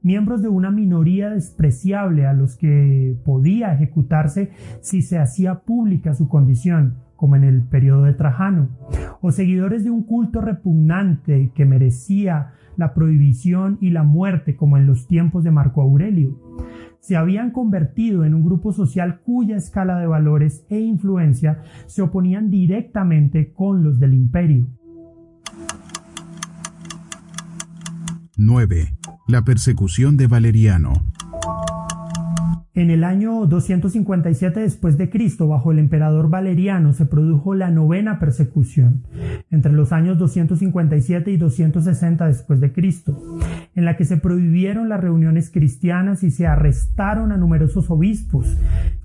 miembros 0.00 0.42
de 0.42 0.48
una 0.48 0.70
minoría 0.70 1.30
despreciable 1.30 2.26
a 2.26 2.32
los 2.32 2.56
que 2.56 3.16
podía 3.24 3.74
ejecutarse 3.74 4.52
si 4.80 5.02
se 5.02 5.18
hacía 5.18 5.60
pública 5.60 6.14
su 6.14 6.28
condición, 6.28 7.03
como 7.16 7.36
en 7.36 7.44
el 7.44 7.62
periodo 7.62 8.04
de 8.04 8.14
Trajano, 8.14 8.68
o 9.20 9.30
seguidores 9.30 9.84
de 9.84 9.90
un 9.90 10.02
culto 10.02 10.40
repugnante 10.40 11.52
que 11.54 11.64
merecía 11.64 12.52
la 12.76 12.94
prohibición 12.94 13.78
y 13.80 13.90
la 13.90 14.02
muerte 14.02 14.56
como 14.56 14.76
en 14.76 14.86
los 14.86 15.06
tiempos 15.06 15.44
de 15.44 15.50
Marco 15.50 15.82
Aurelio. 15.82 16.38
Se 17.00 17.16
habían 17.16 17.50
convertido 17.50 18.24
en 18.24 18.34
un 18.34 18.44
grupo 18.44 18.72
social 18.72 19.20
cuya 19.20 19.56
escala 19.56 19.98
de 19.98 20.06
valores 20.06 20.64
e 20.70 20.80
influencia 20.80 21.62
se 21.86 22.02
oponían 22.02 22.50
directamente 22.50 23.52
con 23.52 23.84
los 23.84 24.00
del 24.00 24.14
imperio. 24.14 24.68
9. 28.36 28.96
La 29.28 29.42
persecución 29.42 30.16
de 30.16 30.26
Valeriano. 30.26 30.92
En 32.76 32.90
el 32.90 33.04
año 33.04 33.46
257 33.46 34.58
después 34.58 34.98
de 34.98 35.08
Cristo, 35.08 35.46
bajo 35.46 35.70
el 35.70 35.78
emperador 35.78 36.28
Valeriano, 36.28 36.92
se 36.92 37.06
produjo 37.06 37.54
la 37.54 37.70
novena 37.70 38.18
persecución, 38.18 39.04
entre 39.52 39.70
los 39.70 39.92
años 39.92 40.18
257 40.18 41.30
y 41.30 41.36
260 41.36 42.26
después 42.26 42.60
de 42.60 42.72
Cristo, 42.72 43.16
en 43.76 43.84
la 43.84 43.96
que 43.96 44.04
se 44.04 44.16
prohibieron 44.16 44.88
las 44.88 45.00
reuniones 45.00 45.50
cristianas 45.50 46.22
y 46.22 46.30
se 46.30 46.46
arrestaron 46.46 47.32
a 47.32 47.36
numerosos 47.36 47.90
obispos. 47.90 48.56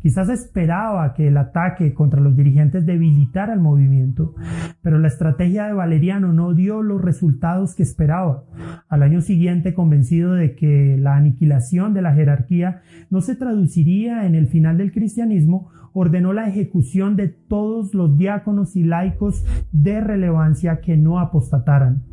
Quizás 0.01 0.29
esperaba 0.29 1.13
que 1.13 1.27
el 1.27 1.37
ataque 1.37 1.93
contra 1.93 2.21
los 2.21 2.35
dirigentes 2.35 2.85
debilitara 2.85 3.53
el 3.53 3.59
movimiento, 3.59 4.35
pero 4.81 4.99
la 4.99 5.07
estrategia 5.07 5.65
de 5.65 5.73
Valeriano 5.73 6.31
no 6.33 6.53
dio 6.53 6.81
los 6.81 7.01
resultados 7.01 7.75
que 7.75 7.83
esperaba. 7.83 8.43
Al 8.87 9.03
año 9.03 9.21
siguiente, 9.21 9.73
convencido 9.73 10.33
de 10.33 10.55
que 10.55 10.97
la 10.97 11.15
aniquilación 11.15 11.93
de 11.93 12.01
la 12.01 12.13
jerarquía 12.13 12.81
no 13.09 13.21
se 13.21 13.35
traduciría 13.35 14.25
en 14.25 14.35
el 14.35 14.47
final 14.47 14.77
del 14.77 14.91
cristianismo, 14.91 15.71
ordenó 15.93 16.33
la 16.33 16.47
ejecución 16.47 17.15
de 17.15 17.27
todos 17.27 17.93
los 17.93 18.17
diáconos 18.17 18.75
y 18.75 18.83
laicos 18.83 19.45
de 19.71 20.01
relevancia 20.01 20.81
que 20.81 20.97
no 20.97 21.19
apostataran. 21.19 22.03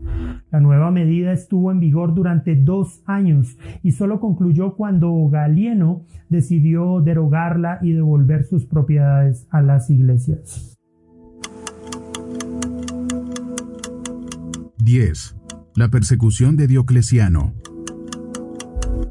La 0.51 0.61
nueva 0.61 0.91
medida 0.91 1.33
estuvo 1.33 1.71
en 1.71 1.81
vigor 1.81 2.15
durante 2.15 2.55
dos 2.55 3.03
años 3.07 3.59
y 3.83 3.93
solo 3.93 4.21
concluyó 4.21 4.75
cuando 4.75 5.29
Galieno 5.29 6.03
decidió 6.29 7.01
derogarla 7.01 7.79
y 7.83 7.93
devolver 7.93 8.45
sus 8.45 8.67
propiedades 8.67 9.47
a 9.51 9.63
las 9.63 9.91
iglesias. 9.91 10.77
10. 14.79 15.37
La 15.75 15.89
persecución 15.89 16.57
de 16.57 16.69
Diocleciano. 16.69 17.55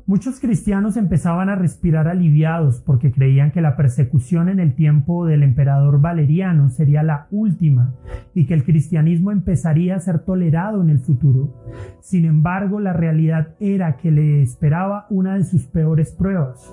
Muchos 0.07 0.39
cristianos 0.39 0.97
empezaban 0.97 1.49
a 1.49 1.55
respirar 1.55 2.07
aliviados 2.07 2.79
porque 2.79 3.11
creían 3.11 3.49
que 3.49 3.59
la 3.59 3.75
persecución 3.75 4.49
en 4.49 4.59
el 4.59 4.75
tiempo 4.75 5.25
del 5.25 5.41
emperador 5.41 5.99
Valeriano 5.99 6.69
sería 6.69 7.01
la 7.01 7.25
última 7.31 7.95
y 8.35 8.45
que 8.45 8.53
el 8.53 8.63
cristianismo 8.63 9.31
empezaría 9.31 9.95
a 9.95 9.99
ser 9.99 10.19
tolerado 10.19 10.83
en 10.83 10.91
el 10.91 10.99
futuro. 10.99 11.55
Sin 12.01 12.25
embargo, 12.25 12.79
la 12.79 12.93
realidad 12.93 13.55
era 13.59 13.97
que 13.97 14.11
le 14.11 14.43
esperaba 14.43 15.07
una 15.09 15.37
de 15.37 15.43
sus 15.43 15.63
peores 15.65 16.11
pruebas. 16.11 16.71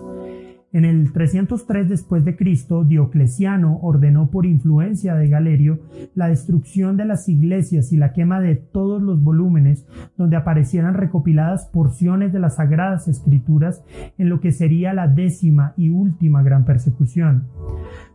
En 0.73 0.87
el 0.87 1.13
303 1.13 1.87
después 1.87 2.25
de 2.25 2.35
Cristo, 2.35 2.83
Diocleciano 2.85 3.79
ordenó 3.83 4.31
por 4.31 4.47
influencia 4.47 5.15
de 5.15 5.29
Galerio 5.29 5.81
la 6.15 6.29
destrucción 6.29 6.97
de 6.97 7.05
las 7.05 7.29
iglesias 7.29 7.93
y 7.93 7.99
la 7.99 8.15
quema 8.15 8.41
de 8.41 8.57
todos 8.57 9.03
los 9.03 9.23
volúmenes 9.23 9.87
donde 10.17 10.37
aparecieran 10.37 10.95
recopiladas 10.95 11.67
porciones 11.67 12.33
de 12.33 12.41
las 12.41 12.57
sagradas 12.57 13.07
escrituras 13.07 13.85
en 14.17 14.31
lo 14.31 14.41
que 14.41 14.51
sería 14.51 14.95
la 14.95 15.09
décima 15.09 15.75
y 15.77 15.91
última 15.91 16.43
gran 16.43 16.65
persecución. 16.65 17.49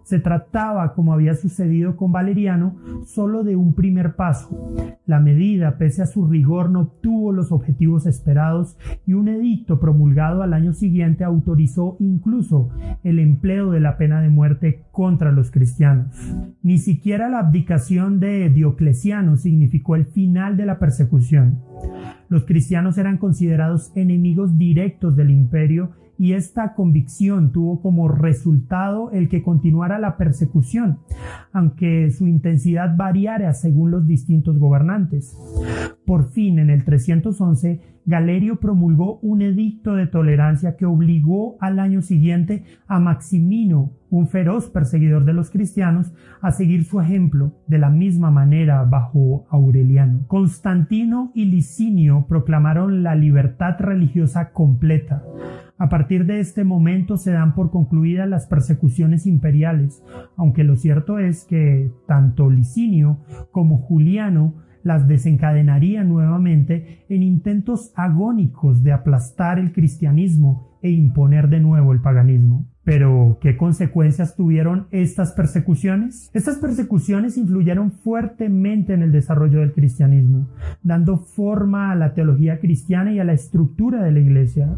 Se 0.08 0.20
trataba, 0.20 0.94
como 0.94 1.12
había 1.12 1.36
sucedido 1.36 1.98
con 1.98 2.14
Valeriano, 2.14 2.78
solo 3.04 3.44
de 3.44 3.58
un 3.58 3.74
primer 3.74 4.16
paso. 4.16 4.74
La 5.06 5.20
medida, 5.20 5.78
pese 5.78 6.02
a 6.02 6.06
su 6.06 6.26
rigor, 6.28 6.70
no 6.70 6.80
obtuvo 6.80 7.34
los 7.34 7.52
objetivos 7.52 8.06
esperados 8.06 8.78
y 9.06 9.16
un 9.16 9.28
edicto 9.28 9.82
promulgado 9.82 10.44
al 10.44 10.54
año 10.54 10.72
siguiente 10.72 11.26
autorizó 11.26 11.98
incluso 12.00 12.70
el 13.04 13.20
empleo 13.20 13.70
de 13.70 13.82
la 13.82 13.98
pena 13.98 14.22
de 14.22 14.30
muerte 14.30 14.86
contra 14.94 15.34
los 15.34 15.52
cristianos. 15.52 16.16
Ni 16.64 16.78
siquiera 16.78 17.28
la 17.28 17.40
abdicación 17.40 18.22
de 18.22 18.50
Diocleciano 18.50 19.36
significó 19.36 19.98
el 19.98 20.06
final 20.06 20.56
de 20.56 20.68
la 20.68 20.80
persecución. 20.80 21.60
Los 22.30 22.46
cristianos 22.46 22.98
eran 22.98 23.18
considerados 23.18 23.92
enemigos 23.94 24.58
directos 24.58 25.18
del 25.18 25.32
imperio 25.32 25.92
y 26.18 26.34
esta 26.34 26.74
convicción 26.74 27.52
tuvo 27.52 27.82
como 27.82 28.08
resultado 28.08 29.12
el 29.12 29.30
que 29.30 29.44
continuara 29.44 30.00
la 30.00 30.18
persecución, 30.18 31.00
aunque 31.54 32.12
su 32.12 32.28
intensidad 32.28 32.96
variara 32.96 33.54
según 33.54 33.92
los 33.92 34.08
distintos 34.08 34.58
gobernantes. 34.58 35.38
Por 36.06 36.30
fin, 36.32 36.60
en 36.60 36.70
el 36.70 36.84
311, 36.84 37.97
Galerio 38.08 38.62
promulgó 38.62 39.20
un 39.20 39.42
edicto 39.42 39.96
de 39.96 40.08
tolerancia 40.08 40.78
que 40.78 40.86
obligó 40.86 41.58
al 41.60 41.78
año 41.78 42.02
siguiente 42.02 42.64
a 42.88 43.00
Maximino, 43.02 43.92
un 44.10 44.30
feroz 44.30 44.70
perseguidor 44.70 45.26
de 45.26 45.34
los 45.34 45.50
cristianos, 45.50 46.14
a 46.42 46.52
seguir 46.52 46.86
su 46.86 47.02
ejemplo 47.02 47.52
de 47.68 47.80
la 47.80 47.90
misma 47.90 48.32
manera 48.32 48.82
bajo 48.86 49.46
Aureliano. 49.50 50.26
Constantino 50.28 51.34
y 51.36 51.46
Licinio 51.46 52.26
proclamaron 52.30 53.04
la 53.04 53.14
libertad 53.14 53.76
religiosa 53.78 54.54
completa. 54.54 55.24
A 55.78 55.90
partir 55.90 56.26
de 56.26 56.40
este 56.40 56.64
momento 56.64 57.18
se 57.18 57.32
dan 57.32 57.56
por 57.56 57.72
concluidas 57.72 58.30
las 58.30 58.48
persecuciones 58.48 59.28
imperiales, 59.28 60.02
aunque 60.38 60.64
lo 60.64 60.78
cierto 60.78 61.20
es 61.20 61.44
que 61.44 61.92
tanto 62.08 62.50
Licinio 62.50 63.18
como 63.52 63.80
Juliano 63.80 64.66
las 64.88 65.08
desencadenarían 65.08 66.08
nuevamente 66.08 67.06
en 67.10 67.22
intentos 67.22 67.92
agónicos 67.96 68.84
de 68.84 68.94
aplastar 68.94 69.60
el 69.60 69.74
cristianismo 69.74 70.80
e 70.82 70.90
imponer 70.90 71.50
de 71.50 71.60
nuevo 71.60 71.92
el 71.92 72.02
paganismo. 72.02 72.66
Pero, 72.84 73.38
¿qué 73.42 73.58
consecuencias 73.58 74.38
tuvieron 74.38 74.88
estas 74.92 75.34
persecuciones? 75.34 76.30
Estas 76.34 76.56
persecuciones 76.56 77.38
influyeron 77.38 77.92
fuertemente 77.92 78.94
en 78.94 79.02
el 79.02 79.12
desarrollo 79.12 79.60
del 79.60 79.74
cristianismo, 79.74 80.48
dando 80.84 81.18
forma 81.18 81.92
a 81.92 81.96
la 81.96 82.14
teología 82.14 82.62
cristiana 82.62 83.12
y 83.12 83.20
a 83.20 83.26
la 83.26 83.34
estructura 83.34 84.02
de 84.02 84.14
la 84.14 84.20
iglesia. 84.20 84.74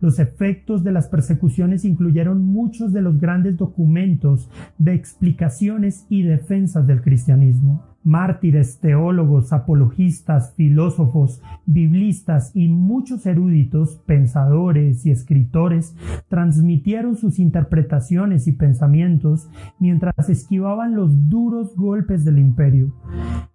Los 0.00 0.20
efectos 0.20 0.84
de 0.84 0.92
las 0.92 1.08
persecuciones 1.08 1.84
incluyeron 1.84 2.44
muchos 2.44 2.92
de 2.92 3.02
los 3.02 3.18
grandes 3.18 3.56
documentos 3.56 4.48
de 4.78 4.94
explicaciones 4.94 6.06
y 6.08 6.22
defensas 6.22 6.86
del 6.86 7.02
cristianismo 7.02 7.87
mártires, 8.08 8.80
teólogos, 8.80 9.52
apologistas, 9.52 10.54
filósofos, 10.56 11.42
biblistas 11.66 12.50
y 12.54 12.68
muchos 12.68 13.26
eruditos, 13.26 14.00
pensadores 14.06 15.04
y 15.04 15.10
escritores 15.10 15.94
transmitieron 16.28 17.16
sus 17.16 17.38
interpretaciones 17.38 18.48
y 18.48 18.52
pensamientos 18.52 19.50
mientras 19.78 20.30
esquivaban 20.30 20.94
los 20.94 21.28
duros 21.28 21.76
golpes 21.76 22.24
del 22.24 22.38
imperio. 22.38 22.94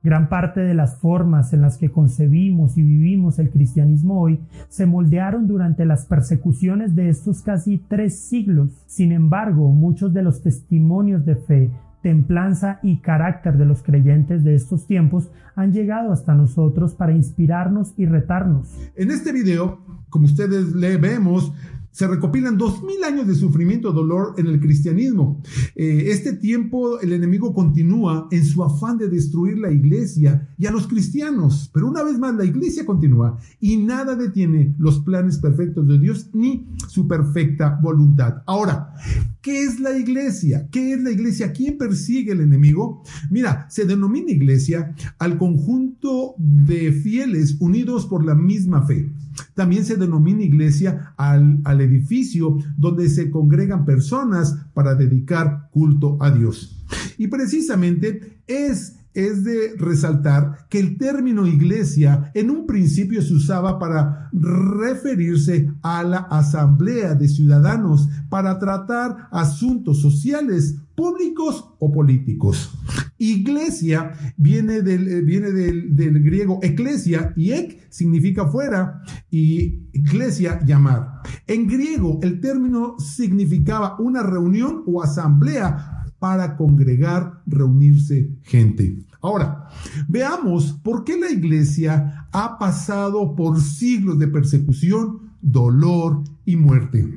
Gran 0.03 0.29
parte 0.29 0.61
de 0.61 0.75
las 0.75 0.99
formas 0.99 1.51
en 1.53 1.61
las 1.61 1.77
que 1.77 1.89
concebimos 1.89 2.77
y 2.77 2.83
vivimos 2.83 3.39
el 3.39 3.49
cristianismo 3.49 4.21
hoy 4.21 4.39
se 4.69 4.85
moldearon 4.85 5.47
durante 5.47 5.83
las 5.85 6.05
persecuciones 6.05 6.93
de 6.93 7.09
estos 7.09 7.41
casi 7.41 7.79
tres 7.79 8.19
siglos. 8.19 8.83
Sin 8.85 9.11
embargo, 9.11 9.69
muchos 9.71 10.13
de 10.13 10.21
los 10.21 10.43
testimonios 10.43 11.25
de 11.25 11.37
fe 11.37 11.71
templanza 12.03 12.79
y 12.83 12.97
carácter 12.97 13.57
de 13.57 13.65
los 13.65 13.81
creyentes 13.81 14.43
de 14.43 14.53
estos 14.53 14.85
tiempos 14.85 15.31
han 15.55 15.71
llegado 15.71 16.11
hasta 16.11 16.35
nosotros 16.35 16.93
para 16.93 17.13
inspirarnos 17.13 17.93
y 17.97 18.05
retarnos. 18.05 18.69
En 18.95 19.09
este 19.09 19.31
video, 19.31 19.79
como 20.09 20.25
ustedes 20.25 20.75
le 20.75 20.97
vemos, 20.97 21.53
se 21.93 22.07
recopilan 22.07 22.57
dos 22.57 22.83
mil 22.83 23.03
años 23.03 23.27
de 23.27 23.35
sufrimiento 23.35 23.91
dolor 23.93 24.33
en 24.37 24.47
el 24.47 24.59
cristianismo. 24.59 25.41
Eh, 25.75 26.05
este 26.07 26.33
tiempo 26.33 26.99
el 26.99 27.13
enemigo 27.13 27.53
continúa 27.53 28.27
en 28.31 28.43
su 28.43 28.63
afán 28.63 28.97
de 28.97 29.07
destruir 29.07 29.59
la 29.59 29.71
iglesia 29.71 30.49
y 30.57 30.65
a 30.65 30.71
los 30.71 30.87
cristianos, 30.87 31.69
pero 31.71 31.87
una 31.87 32.03
vez 32.03 32.17
más 32.17 32.33
la 32.33 32.45
iglesia 32.45 32.83
continúa 32.83 33.37
y 33.59 33.77
nada 33.77 34.15
detiene 34.15 34.75
los 34.79 34.99
planes 35.01 35.37
perfectos 35.37 35.87
de 35.87 35.99
Dios 35.99 36.31
ni 36.33 36.67
su 36.89 37.07
perfecta 37.07 37.79
voluntad. 37.81 38.41
Ahora, 38.47 38.95
¿qué 39.43 39.63
es 39.63 39.79
la 39.79 39.95
iglesia? 39.95 40.67
¿Qué 40.71 40.93
es 40.93 41.03
la 41.03 41.11
iglesia? 41.11 41.51
¿Quién 41.51 41.77
persigue 41.77 42.31
el 42.31 42.41
enemigo? 42.41 43.03
Mira, 43.29 43.67
se 43.69 43.85
denomina 43.85 44.31
iglesia 44.31 44.95
al 45.19 45.37
conjunto 45.37 46.33
de 46.37 46.93
fieles 46.93 47.57
unidos 47.59 48.07
por 48.07 48.25
la 48.25 48.33
misma 48.33 48.87
fe. 48.87 49.11
También 49.53 49.83
se 49.83 49.97
denomina 49.97 50.43
iglesia 50.43 51.13
al, 51.17 51.59
al 51.65 51.81
edificio 51.81 52.57
donde 52.77 53.09
se 53.09 53.29
congregan 53.29 53.85
personas 53.85 54.55
para 54.73 54.95
dedicar 54.95 55.69
culto 55.71 56.17
a 56.21 56.31
Dios. 56.31 56.81
Y 57.17 57.27
precisamente 57.27 58.39
es 58.47 58.95
es 59.13 59.43
de 59.43 59.75
resaltar 59.77 60.67
que 60.69 60.79
el 60.79 60.97
término 60.97 61.45
iglesia 61.45 62.31
en 62.33 62.49
un 62.49 62.65
principio 62.65 63.21
se 63.21 63.33
usaba 63.33 63.79
para 63.79 64.29
referirse 64.31 65.69
a 65.81 66.03
la 66.03 66.17
asamblea 66.17 67.15
de 67.15 67.27
ciudadanos 67.27 68.09
para 68.29 68.59
tratar 68.59 69.27
asuntos 69.31 70.01
sociales, 70.01 70.75
públicos 70.95 71.73
o 71.79 71.91
políticos. 71.91 72.71
Iglesia 73.17 74.11
viene 74.37 74.81
del, 74.81 75.07
eh, 75.07 75.21
viene 75.21 75.51
del, 75.51 75.95
del 75.95 76.21
griego 76.21 76.59
eclesia 76.61 77.33
y 77.35 77.51
ek 77.51 77.87
significa 77.89 78.47
fuera 78.47 79.01
y 79.31 79.87
iglesia 79.93 80.59
llamar. 80.65 81.21
En 81.47 81.67
griego 81.67 82.19
el 82.21 82.41
término 82.41 82.97
significaba 82.99 83.95
una 83.99 84.23
reunión 84.23 84.83
o 84.85 85.01
asamblea 85.01 86.02
para 86.23 86.55
congregar, 86.55 87.41
reunirse 87.45 88.29
gente. 88.43 88.97
Ahora, 89.19 89.67
veamos 90.07 90.71
por 90.81 91.03
qué 91.03 91.19
la 91.19 91.29
iglesia 91.29 92.29
ha 92.31 92.57
pasado 92.57 93.35
por 93.35 93.59
siglos 93.59 94.17
de 94.19 94.29
persecución, 94.29 95.19
dolor 95.41 96.23
y 96.45 96.55
muerte. 96.55 97.13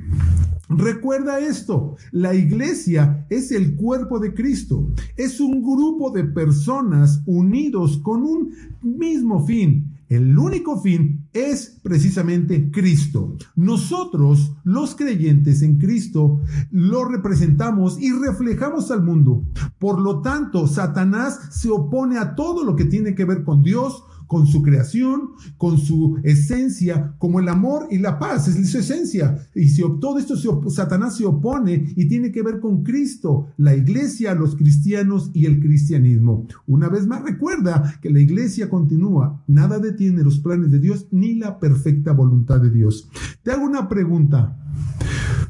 Recuerda 0.67 1.39
esto, 1.39 1.95
la 2.11 2.35
iglesia 2.35 3.25
es 3.29 3.53
el 3.53 3.77
cuerpo 3.77 4.19
de 4.19 4.33
Cristo, 4.33 4.91
es 5.15 5.39
un 5.39 5.61
grupo 5.61 6.11
de 6.11 6.25
personas 6.25 7.21
unidos 7.25 7.99
con 8.03 8.23
un 8.23 8.51
mismo 8.81 9.45
fin, 9.45 9.96
el 10.09 10.37
único 10.37 10.81
fin 10.81 11.27
es 11.33 11.79
precisamente 11.83 12.71
Cristo. 12.71 13.35
Nosotros, 13.55 14.53
los 14.63 14.95
creyentes 14.95 15.61
en 15.61 15.77
Cristo, 15.77 16.41
lo 16.71 17.05
representamos 17.05 17.99
y 17.99 18.11
reflejamos 18.11 18.89
al 18.91 19.03
mundo. 19.03 19.43
Por 19.79 19.99
lo 19.99 20.21
tanto, 20.21 20.67
Satanás 20.67 21.39
se 21.51 21.69
opone 21.69 22.17
a 22.17 22.35
todo 22.35 22.63
lo 22.63 22.75
que 22.75 22.85
tiene 22.85 23.15
que 23.15 23.25
ver 23.25 23.43
con 23.43 23.63
Dios, 23.63 24.03
con 24.27 24.45
su 24.45 24.61
creación, 24.61 25.31
con 25.57 25.77
su 25.77 26.19
esencia, 26.23 27.15
como 27.17 27.39
el 27.39 27.49
amor 27.49 27.87
y 27.89 27.97
la 27.97 28.19
paz, 28.19 28.47
es 28.47 28.69
su 28.69 28.77
esencia. 28.77 29.37
Y 29.55 29.69
si 29.69 29.81
todo 29.99 30.19
esto, 30.19 30.35
Satanás 30.69 31.17
se 31.17 31.25
opone 31.25 31.93
y 31.95 32.07
tiene 32.07 32.31
que 32.31 32.43
ver 32.43 32.59
con 32.59 32.83
Cristo, 32.83 33.47
la 33.57 33.75
iglesia, 33.75 34.35
los 34.35 34.55
cristianos 34.55 35.31
y 35.33 35.45
el 35.45 35.59
cristianismo. 35.59 36.47
Una 36.65 36.89
vez 36.89 37.07
más, 37.07 37.23
recuerda 37.23 37.99
que 38.01 38.09
la 38.09 38.19
iglesia 38.19 38.69
continúa, 38.69 39.43
nada 39.47 39.79
detiene 39.79 40.23
los 40.23 40.39
planes 40.39 40.71
de 40.71 40.79
Dios 40.79 41.07
ni 41.11 41.35
la 41.35 41.59
perfecta 41.59 42.11
voluntad 42.11 42.59
de 42.59 42.69
Dios. 42.69 43.09
Te 43.43 43.51
hago 43.51 43.65
una 43.65 43.87
pregunta. 43.87 44.57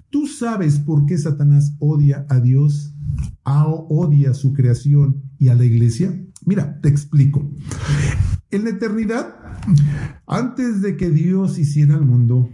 ¿Tú 0.10 0.26
sabes 0.28 0.80
por 0.80 1.06
qué 1.06 1.18
Satanás 1.18 1.76
odia 1.80 2.26
a 2.30 2.40
Dios? 2.40 2.94
odia 3.90 4.34
su 4.34 4.54
creación 4.54 5.24
y 5.40 5.50
a 5.50 5.56
la 5.56 5.66
iglesia? 5.66 6.14
Mira, 6.46 6.80
te 6.82 6.90
explico. 6.90 7.50
En 8.50 8.64
la 8.64 8.70
eternidad, 8.70 9.36
antes 10.26 10.82
de 10.82 10.96
que 10.96 11.10
Dios 11.10 11.60
hiciera 11.60 11.96
el 11.96 12.06
mundo, 12.06 12.50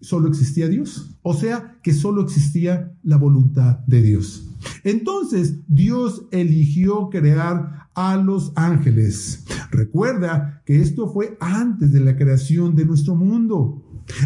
solo 0.00 0.28
existía 0.28 0.68
Dios. 0.68 1.16
O 1.22 1.34
sea, 1.34 1.78
que 1.82 1.92
solo 1.92 2.22
existía 2.22 2.94
la 3.02 3.18
voluntad 3.18 3.80
de 3.86 4.00
Dios. 4.00 4.48
Entonces, 4.84 5.60
Dios 5.68 6.24
eligió 6.30 7.10
crear 7.10 7.88
a 7.94 8.16
los 8.16 8.52
ángeles. 8.56 9.44
Recuerda 9.70 10.62
que 10.64 10.80
esto 10.80 11.12
fue 11.12 11.36
antes 11.40 11.92
de 11.92 12.00
la 12.00 12.16
creación 12.16 12.74
de 12.74 12.86
nuestro 12.86 13.14
mundo. 13.14 13.84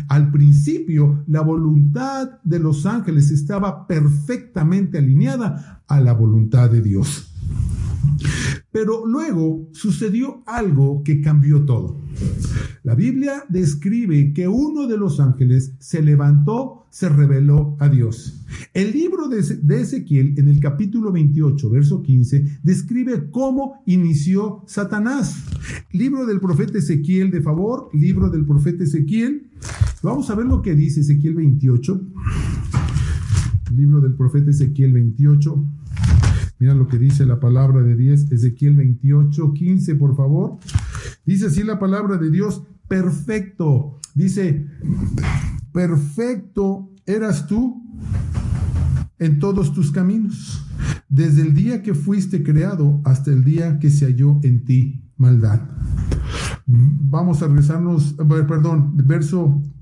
Al 0.08 0.30
principio, 0.30 1.24
la 1.26 1.40
voluntad 1.40 2.40
de 2.44 2.60
los 2.60 2.86
ángeles 2.86 3.30
estaba 3.30 3.88
perfectamente 3.88 4.98
alineada 4.98 5.82
a 5.88 6.00
la 6.00 6.12
voluntad 6.12 6.70
de 6.70 6.82
Dios. 6.82 7.31
Pero 8.72 9.06
luego 9.06 9.68
sucedió 9.72 10.42
algo 10.46 11.02
que 11.04 11.20
cambió 11.20 11.64
todo. 11.64 12.00
La 12.82 12.94
Biblia 12.94 13.44
describe 13.48 14.32
que 14.32 14.48
uno 14.48 14.88
de 14.88 14.96
los 14.96 15.20
ángeles 15.20 15.74
se 15.78 16.02
levantó, 16.02 16.86
se 16.90 17.08
reveló 17.08 17.76
a 17.78 17.88
Dios. 17.88 18.44
El 18.74 18.92
libro 18.92 19.28
de 19.28 19.80
Ezequiel, 19.80 20.34
en 20.38 20.48
el 20.48 20.58
capítulo 20.58 21.12
28, 21.12 21.70
verso 21.70 22.02
15, 22.02 22.60
describe 22.62 23.30
cómo 23.30 23.82
inició 23.86 24.64
Satanás. 24.66 25.44
Libro 25.92 26.26
del 26.26 26.40
profeta 26.40 26.78
Ezequiel, 26.78 27.30
de 27.30 27.42
favor, 27.42 27.88
libro 27.92 28.30
del 28.30 28.44
profeta 28.46 28.84
Ezequiel. 28.84 29.50
Vamos 30.02 30.28
a 30.30 30.34
ver 30.34 30.46
lo 30.46 30.60
que 30.60 30.74
dice 30.74 31.00
Ezequiel 31.00 31.34
28. 31.34 32.00
Libro 33.76 34.00
del 34.00 34.14
profeta 34.14 34.50
Ezequiel 34.50 34.92
28. 34.92 35.81
Mira 36.62 36.74
lo 36.74 36.86
que 36.86 36.96
dice 36.96 37.26
la 37.26 37.40
palabra 37.40 37.82
de 37.82 37.96
Dios, 37.96 38.30
Ezequiel 38.30 38.76
28, 38.76 39.52
15, 39.52 39.96
por 39.96 40.14
favor. 40.14 40.60
Dice 41.26 41.46
así 41.46 41.64
la 41.64 41.80
palabra 41.80 42.18
de 42.18 42.30
Dios, 42.30 42.62
perfecto. 42.86 43.98
Dice, 44.14 44.68
perfecto 45.72 46.88
eras 47.04 47.48
tú 47.48 47.82
en 49.18 49.40
todos 49.40 49.74
tus 49.74 49.90
caminos, 49.90 50.64
desde 51.08 51.42
el 51.42 51.52
día 51.52 51.82
que 51.82 51.94
fuiste 51.94 52.44
creado 52.44 53.00
hasta 53.02 53.32
el 53.32 53.42
día 53.42 53.80
que 53.80 53.90
se 53.90 54.06
halló 54.06 54.38
en 54.44 54.64
ti 54.64 55.02
maldad. 55.16 55.62
Vamos 56.64 57.42
a 57.42 57.48
regresarnos, 57.48 58.14
perdón, 58.46 58.92
verso 58.98 59.60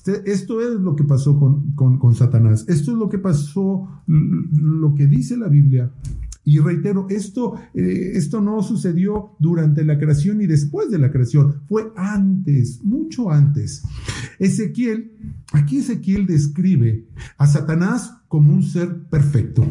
Este, 0.00 0.32
esto 0.32 0.62
es 0.62 0.80
lo 0.80 0.96
que 0.96 1.04
pasó 1.04 1.38
con, 1.38 1.74
con 1.74 2.14
Satanás. 2.14 2.64
Esto 2.68 2.92
es 2.92 2.96
lo 2.96 3.10
que 3.10 3.18
pasó, 3.18 3.86
lo 4.06 4.94
que 4.94 5.06
dice 5.06 5.36
la 5.36 5.48
Biblia 5.48 5.92
y 6.42 6.58
reitero, 6.58 7.06
esto, 7.10 7.56
eh, 7.74 8.12
esto 8.14 8.40
no 8.40 8.62
sucedió 8.62 9.36
durante 9.38 9.84
la 9.84 9.98
creación 9.98 10.40
y 10.40 10.46
después 10.46 10.90
de 10.90 10.98
la 10.98 11.12
creación, 11.12 11.60
fue 11.68 11.92
antes, 11.96 12.82
mucho 12.82 13.30
antes. 13.30 13.82
Ezequiel, 14.38 15.12
aquí 15.52 15.78
Ezequiel 15.78 16.26
describe 16.26 17.06
a 17.36 17.46
Satanás 17.46 18.14
como 18.26 18.54
un 18.54 18.62
ser 18.62 19.02
perfecto. 19.04 19.66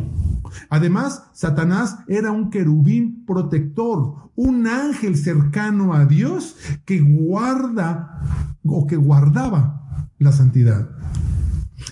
Además, 0.70 1.24
Satanás 1.34 1.98
era 2.08 2.32
un 2.32 2.52
querubín 2.52 3.26
protector, 3.26 4.30
un 4.36 4.68
ángel 4.68 5.18
cercano 5.18 5.96
a 5.96 6.06
Dios 6.06 6.56
que 6.86 7.02
guarda 7.02 8.58
o 8.64 8.86
que 8.86 8.96
guardaba 8.96 9.79
la 10.20 10.32
santidad. 10.32 10.90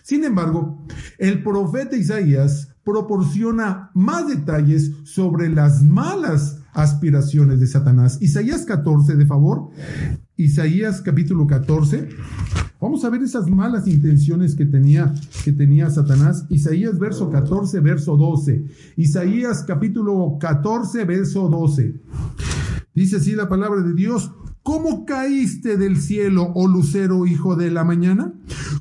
Sin 0.03 0.23
embargo, 0.23 0.85
el 1.17 1.43
profeta 1.43 1.95
Isaías 1.95 2.75
proporciona 2.83 3.91
más 3.93 4.27
detalles 4.27 4.91
sobre 5.03 5.49
las 5.49 5.83
malas 5.83 6.59
aspiraciones 6.73 7.59
de 7.59 7.67
Satanás. 7.67 8.17
Isaías 8.21 8.63
14, 8.63 9.15
de 9.15 9.25
favor. 9.25 9.69
Isaías 10.37 11.01
capítulo 11.01 11.47
14. 11.47 12.09
Vamos 12.79 13.03
a 13.03 13.09
ver 13.09 13.23
esas 13.23 13.49
malas 13.49 13.87
intenciones 13.87 14.55
que 14.55 14.65
tenía, 14.65 15.13
que 15.43 15.51
tenía 15.51 15.89
Satanás. 15.89 16.45
Isaías 16.49 16.99
verso 16.99 17.29
14, 17.29 17.79
verso 17.79 18.15
12. 18.15 18.65
Isaías 18.97 19.63
capítulo 19.63 20.37
14, 20.39 21.03
verso 21.05 21.49
12. 21.49 21.99
Dice 22.93 23.17
así 23.17 23.33
la 23.33 23.49
palabra 23.49 23.81
de 23.81 23.93
Dios. 23.93 24.31
¿Cómo 24.67 25.05
caíste 25.05 25.77
del 25.77 25.95
cielo, 25.95 26.51
oh 26.53 26.67
lucero, 26.67 27.25
hijo 27.25 27.55
de 27.55 27.71
la 27.71 27.85
mañana? 27.85 28.33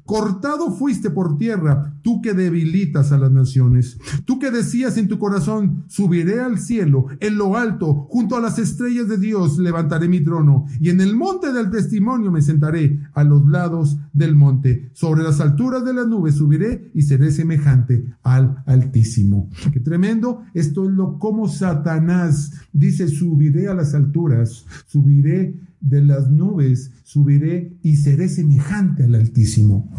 Cortado 0.04 0.72
fuiste 0.72 1.10
por 1.10 1.38
tierra, 1.38 1.94
tú 2.02 2.20
que 2.20 2.32
debilitas 2.32 3.12
a 3.12 3.18
las 3.18 3.30
naciones. 3.30 3.96
Tú 4.24 4.40
que 4.40 4.50
decías 4.50 4.96
en 4.98 5.06
tu 5.06 5.20
corazón, 5.20 5.84
subiré 5.86 6.40
al 6.40 6.58
cielo, 6.58 7.06
en 7.20 7.38
lo 7.38 7.56
alto, 7.56 8.08
junto 8.10 8.36
a 8.36 8.40
las 8.40 8.58
estrellas 8.58 9.06
de 9.06 9.18
Dios, 9.18 9.58
levantaré 9.58 10.08
mi 10.08 10.20
trono, 10.24 10.66
y 10.80 10.90
en 10.90 11.00
el 11.00 11.14
monte 11.14 11.52
del 11.52 11.70
testimonio 11.70 12.32
me 12.32 12.42
sentaré 12.42 13.00
a 13.14 13.22
los 13.22 13.46
lados 13.46 13.96
del 14.12 14.34
monte. 14.34 14.90
Sobre 14.92 15.22
las 15.22 15.40
alturas 15.40 15.84
de 15.84 15.94
las 15.94 16.08
nubes 16.08 16.34
subiré 16.34 16.90
y 16.94 17.02
seré 17.02 17.30
semejante 17.30 18.12
al 18.24 18.64
Altísimo. 18.66 19.50
Qué 19.72 19.78
tremendo. 19.78 20.42
Esto 20.52 20.88
es 20.88 20.90
lo 20.90 21.20
como 21.20 21.46
Satanás 21.46 22.52
dice, 22.72 23.06
subiré 23.06 23.68
a 23.68 23.74
las 23.74 23.94
alturas, 23.94 24.66
subiré 24.86 25.54
de 25.88 26.02
las 26.02 26.30
nubes 26.30 26.90
subiré 27.04 27.76
y 27.82 27.96
seré 27.96 28.28
semejante 28.28 29.04
al 29.04 29.14
Altísimo. 29.14 29.90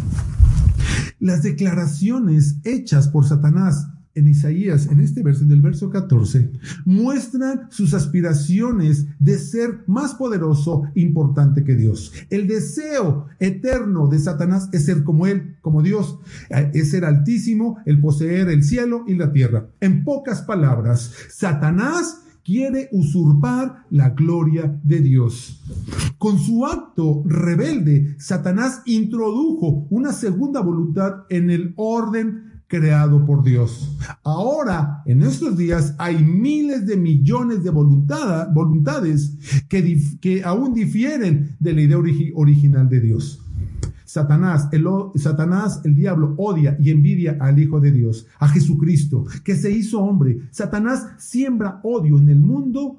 Las 1.19 1.43
declaraciones 1.43 2.57
hechas 2.63 3.07
por 3.07 3.25
Satanás 3.25 3.87
en 4.13 4.27
Isaías, 4.27 4.87
en 4.87 4.99
este 4.99 5.21
verso, 5.21 5.43
en 5.43 5.51
el 5.51 5.61
verso 5.61 5.91
14, 5.91 6.51
muestran 6.85 7.67
sus 7.69 7.93
aspiraciones 7.93 9.05
de 9.19 9.37
ser 9.37 9.83
más 9.85 10.15
poderoso, 10.15 10.83
importante 10.95 11.63
que 11.63 11.75
Dios. 11.75 12.11
El 12.31 12.47
deseo 12.47 13.27
eterno 13.39 14.07
de 14.07 14.17
Satanás 14.17 14.69
es 14.73 14.85
ser 14.85 15.03
como 15.03 15.27
Él, 15.27 15.57
como 15.61 15.83
Dios, 15.83 16.19
es 16.73 16.89
ser 16.89 17.05
altísimo, 17.05 17.77
el 17.85 18.01
poseer 18.01 18.49
el 18.49 18.63
cielo 18.63 19.03
y 19.07 19.13
la 19.13 19.31
tierra. 19.31 19.67
En 19.81 20.03
pocas 20.03 20.41
palabras, 20.41 21.11
Satanás 21.29 22.21
quiere 22.47 22.87
usurpar 22.93 23.83
la 23.89 24.11
gloria 24.11 24.79
de 24.81 25.01
Dios. 25.01 25.61
Con 26.17 26.39
su 26.39 26.65
acto 26.65 27.21
rebelde, 27.25 28.15
Satanás 28.19 28.83
introdujo 28.85 29.85
una 29.89 30.13
segunda 30.13 30.61
voluntad 30.61 31.25
en 31.29 31.49
el 31.49 31.73
orden 31.75 32.63
creado 32.67 33.25
por 33.25 33.43
Dios. 33.43 33.97
Ahora, 34.23 35.03
en 35.05 35.23
estos 35.23 35.57
días, 35.57 35.93
hay 35.97 36.23
miles 36.23 36.87
de 36.87 36.95
millones 36.95 37.65
de 37.65 37.69
voluntades 37.69 39.65
que, 39.67 40.41
aún 40.45 40.73
difieren 40.73 41.57
de 41.59 41.73
la 41.73 41.81
idea 41.81 41.97
original 42.33 42.87
de 42.87 43.01
Dios. 43.01 43.41
Satanás 44.07 44.69
el, 44.71 44.85
Satanás, 45.15 45.81
el 45.83 45.93
diablo, 45.93 46.33
odia 46.37 46.77
y 46.79 46.91
envidia 46.91 47.37
al 47.41 47.59
Hijo 47.59 47.81
de 47.81 47.91
Dios, 47.91 48.25
a 48.39 48.47
Jesucristo, 48.47 49.25
que 49.43 49.53
se 49.53 49.69
hizo 49.69 50.01
hombre. 50.01 50.39
Satanás 50.49 51.07
siembra 51.17 51.81
odio 51.83 52.17
en 52.17 52.29
el 52.29 52.39
mundo 52.39 52.95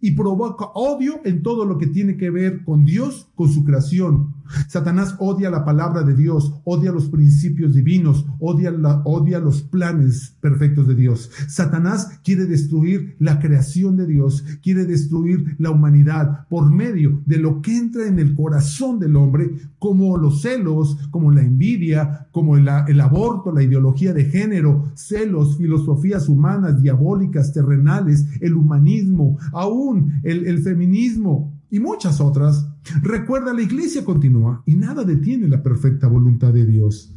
y 0.00 0.12
provoca 0.12 0.66
odio 0.74 1.20
en 1.24 1.42
todo 1.42 1.64
lo 1.64 1.78
que 1.78 1.88
tiene 1.88 2.16
que 2.16 2.30
ver 2.30 2.62
con 2.64 2.84
Dios, 2.84 3.28
con 3.34 3.48
su 3.50 3.64
creación. 3.64 4.34
Satanás 4.68 5.14
odia 5.18 5.50
la 5.50 5.64
palabra 5.64 6.02
de 6.02 6.14
Dios, 6.14 6.54
odia 6.64 6.92
los 6.92 7.08
principios 7.08 7.74
divinos, 7.74 8.26
odia, 8.38 8.72
odia 9.04 9.38
los 9.38 9.62
planes 9.62 10.36
perfectos 10.40 10.86
de 10.88 10.94
Dios. 10.94 11.30
Satanás 11.48 12.20
quiere 12.24 12.46
destruir 12.46 13.16
la 13.18 13.38
creación 13.38 13.96
de 13.96 14.06
Dios, 14.06 14.44
quiere 14.62 14.84
destruir 14.84 15.56
la 15.58 15.70
humanidad 15.70 16.46
por 16.48 16.70
medio 16.70 17.20
de 17.26 17.38
lo 17.38 17.62
que 17.62 17.76
entra 17.76 18.06
en 18.06 18.18
el 18.18 18.34
corazón 18.34 18.98
del 18.98 19.16
hombre, 19.16 19.50
como 19.78 20.16
los 20.16 20.42
celos, 20.42 20.96
como 21.10 21.30
la 21.30 21.42
envidia, 21.42 22.28
como 22.32 22.56
el, 22.56 22.68
aborto, 22.68 23.52
la 23.52 23.62
ideología 23.62 24.12
de 24.12 24.24
género, 24.24 24.90
celos, 24.94 25.56
filosofías 25.56 26.28
humanas, 26.28 26.80
diabólicas, 26.80 27.52
terrenales, 27.52 28.26
el 28.40 28.54
humanismo, 28.54 29.38
aún 29.52 30.20
el 30.22 30.62
feminismo, 30.62 31.52
y 31.70 31.80
muchas 31.80 32.20
otras. 32.20 32.66
Recuerda, 33.02 33.52
la 33.52 33.62
iglesia 33.62 34.04
continúa 34.04 34.62
y 34.66 34.76
nada 34.76 35.04
detiene 35.04 35.48
la 35.48 35.62
perfecta 35.62 36.08
voluntad 36.08 36.52
de 36.52 36.66
Dios. 36.66 37.14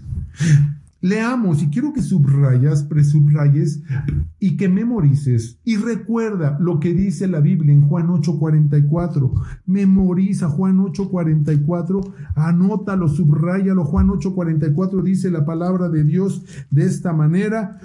Leamos 1.03 1.61
y 1.61 1.67
quiero 1.67 1.91
que 1.91 2.01
subrayas, 2.01 2.83
presubrayes 2.83 3.81
y 4.39 4.55
que 4.55 4.69
memorices. 4.69 5.59
Y 5.65 5.75
recuerda 5.75 6.57
lo 6.61 6.79
que 6.79 6.93
dice 6.93 7.27
la 7.27 7.41
Biblia 7.41 7.73
en 7.73 7.81
Juan 7.81 8.07
8:44. 8.07 9.33
Memoriza 9.65 10.47
Juan 10.47 10.79
8:44, 10.79 12.13
anótalo, 12.35 13.09
subrayalo. 13.09 13.83
Juan 13.83 14.11
8:44 14.11 15.03
dice 15.03 15.29
la 15.29 15.45
palabra 15.45 15.89
de 15.89 16.05
Dios 16.05 16.45
de 16.71 16.85
esta 16.85 17.11
manera. 17.11 17.81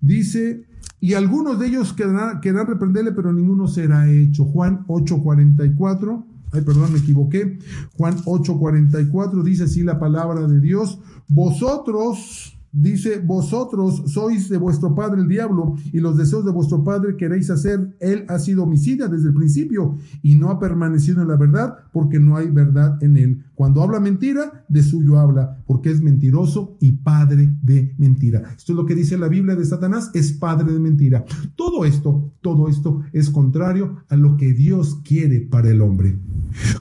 Dice 0.00 0.64
y 0.98 1.12
algunos 1.12 1.58
de 1.58 1.66
ellos 1.66 1.92
querrán, 1.92 2.40
querrán 2.40 2.68
reprenderle, 2.68 3.12
pero 3.12 3.34
ninguno 3.34 3.66
será 3.66 4.10
hecho. 4.10 4.44
Juan 4.46 4.84
8:44. 4.86 6.24
Ay, 6.52 6.60
perdón, 6.62 6.92
me 6.92 6.98
equivoqué. 6.98 7.58
Juan 7.96 8.16
8:44 8.24 9.42
dice 9.42 9.64
así 9.64 9.82
la 9.82 9.98
palabra 9.98 10.46
de 10.46 10.60
Dios. 10.60 10.98
Vosotros 11.28 12.58
Dice, 12.74 13.18
vosotros 13.18 14.02
sois 14.06 14.48
de 14.48 14.56
vuestro 14.56 14.94
padre 14.94 15.20
el 15.20 15.28
diablo 15.28 15.76
y 15.92 16.00
los 16.00 16.16
deseos 16.16 16.42
de 16.46 16.52
vuestro 16.52 16.82
padre 16.82 17.18
queréis 17.18 17.50
hacer. 17.50 17.94
Él 18.00 18.24
ha 18.28 18.38
sido 18.38 18.62
homicida 18.62 19.08
desde 19.08 19.28
el 19.28 19.34
principio 19.34 19.98
y 20.22 20.36
no 20.36 20.48
ha 20.48 20.58
permanecido 20.58 21.20
en 21.20 21.28
la 21.28 21.36
verdad 21.36 21.76
porque 21.92 22.18
no 22.18 22.34
hay 22.34 22.48
verdad 22.48 22.96
en 23.02 23.18
él. 23.18 23.44
Cuando 23.54 23.82
habla 23.82 24.00
mentira, 24.00 24.64
de 24.70 24.82
suyo 24.82 25.18
habla 25.18 25.62
porque 25.66 25.90
es 25.90 26.00
mentiroso 26.00 26.78
y 26.80 26.92
padre 26.92 27.54
de 27.60 27.94
mentira. 27.98 28.54
Esto 28.56 28.72
es 28.72 28.76
lo 28.76 28.86
que 28.86 28.94
dice 28.94 29.18
la 29.18 29.28
Biblia 29.28 29.54
de 29.54 29.66
Satanás, 29.66 30.10
es 30.14 30.32
padre 30.32 30.72
de 30.72 30.80
mentira. 30.80 31.26
Todo 31.56 31.84
esto, 31.84 32.32
todo 32.40 32.68
esto 32.68 33.02
es 33.12 33.28
contrario 33.28 33.98
a 34.08 34.16
lo 34.16 34.38
que 34.38 34.54
Dios 34.54 34.98
quiere 35.04 35.40
para 35.40 35.68
el 35.68 35.82
hombre. 35.82 36.18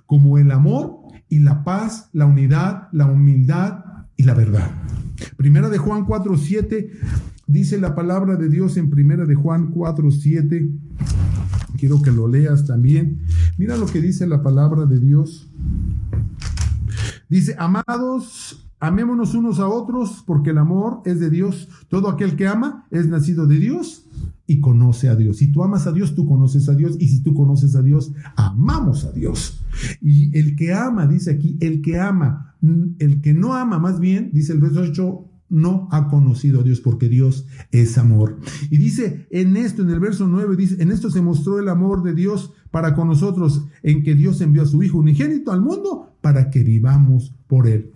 Como 0.05 0.37
el 0.37 0.51
amor 0.51 0.99
y 1.29 1.39
la 1.39 1.63
paz, 1.63 2.09
la 2.13 2.25
unidad, 2.25 2.89
la 2.91 3.05
humildad 3.05 3.85
y 4.17 4.23
la 4.23 4.33
verdad. 4.33 4.69
Primera 5.37 5.69
de 5.69 5.77
Juan 5.77 6.05
4.7 6.05 6.89
dice 7.47 7.79
la 7.79 7.95
palabra 7.95 8.35
de 8.35 8.49
Dios 8.49 8.77
en 8.77 8.89
Primera 8.89 9.25
de 9.25 9.35
Juan 9.35 9.73
4.7. 9.73 10.71
Quiero 11.77 12.01
que 12.01 12.11
lo 12.11 12.27
leas 12.27 12.65
también. 12.65 13.21
Mira 13.57 13.77
lo 13.77 13.85
que 13.85 14.01
dice 14.01 14.27
la 14.27 14.43
palabra 14.43 14.85
de 14.85 14.99
Dios. 14.99 15.49
Dice, 17.29 17.55
amados, 17.57 18.69
amémonos 18.79 19.33
unos 19.33 19.59
a 19.59 19.67
otros 19.67 20.23
porque 20.27 20.49
el 20.49 20.57
amor 20.57 21.01
es 21.05 21.19
de 21.19 21.29
Dios. 21.29 21.69
Todo 21.87 22.09
aquel 22.09 22.35
que 22.35 22.47
ama 22.47 22.85
es 22.91 23.07
nacido 23.07 23.47
de 23.47 23.57
Dios 23.57 24.05
y 24.51 24.59
conoce 24.59 25.07
a 25.07 25.15
Dios. 25.15 25.37
Si 25.37 25.49
tú 25.49 25.63
amas 25.63 25.87
a 25.87 25.93
Dios, 25.93 26.13
tú 26.13 26.25
conoces 26.25 26.67
a 26.67 26.75
Dios. 26.75 26.97
Y 26.99 27.07
si 27.07 27.23
tú 27.23 27.33
conoces 27.33 27.73
a 27.77 27.81
Dios, 27.81 28.11
amamos 28.35 29.05
a 29.05 29.11
Dios. 29.13 29.63
Y 30.01 30.37
el 30.37 30.57
que 30.57 30.73
ama, 30.73 31.07
dice 31.07 31.31
aquí, 31.31 31.57
el 31.61 31.81
que 31.81 31.97
ama, 31.97 32.55
el 32.99 33.21
que 33.21 33.33
no 33.33 33.53
ama 33.53 33.79
más 33.79 34.01
bien, 34.01 34.29
dice 34.33 34.51
el 34.51 34.59
verso 34.59 34.81
8, 34.81 35.30
no 35.51 35.87
ha 35.91 36.07
conocido 36.07 36.61
a 36.61 36.63
Dios 36.63 36.81
porque 36.81 37.09
Dios 37.09 37.45
es 37.71 37.97
amor. 37.97 38.39
Y 38.69 38.77
dice 38.77 39.27
en 39.29 39.57
esto, 39.57 39.83
en 39.83 39.89
el 39.91 39.99
verso 39.99 40.27
9, 40.27 40.55
dice, 40.55 40.81
en 40.81 40.91
esto 40.91 41.11
se 41.11 41.21
mostró 41.21 41.59
el 41.59 41.69
amor 41.69 42.01
de 42.01 42.13
Dios 42.13 42.53
para 42.71 42.95
con 42.95 43.09
nosotros, 43.09 43.65
en 43.83 44.01
que 44.01 44.15
Dios 44.15 44.39
envió 44.41 44.63
a 44.63 44.65
su 44.65 44.81
Hijo 44.81 44.97
unigénito 44.97 45.51
al 45.51 45.61
mundo 45.61 46.15
para 46.21 46.49
que 46.49 46.63
vivamos 46.63 47.35
por 47.47 47.67
Él. 47.67 47.91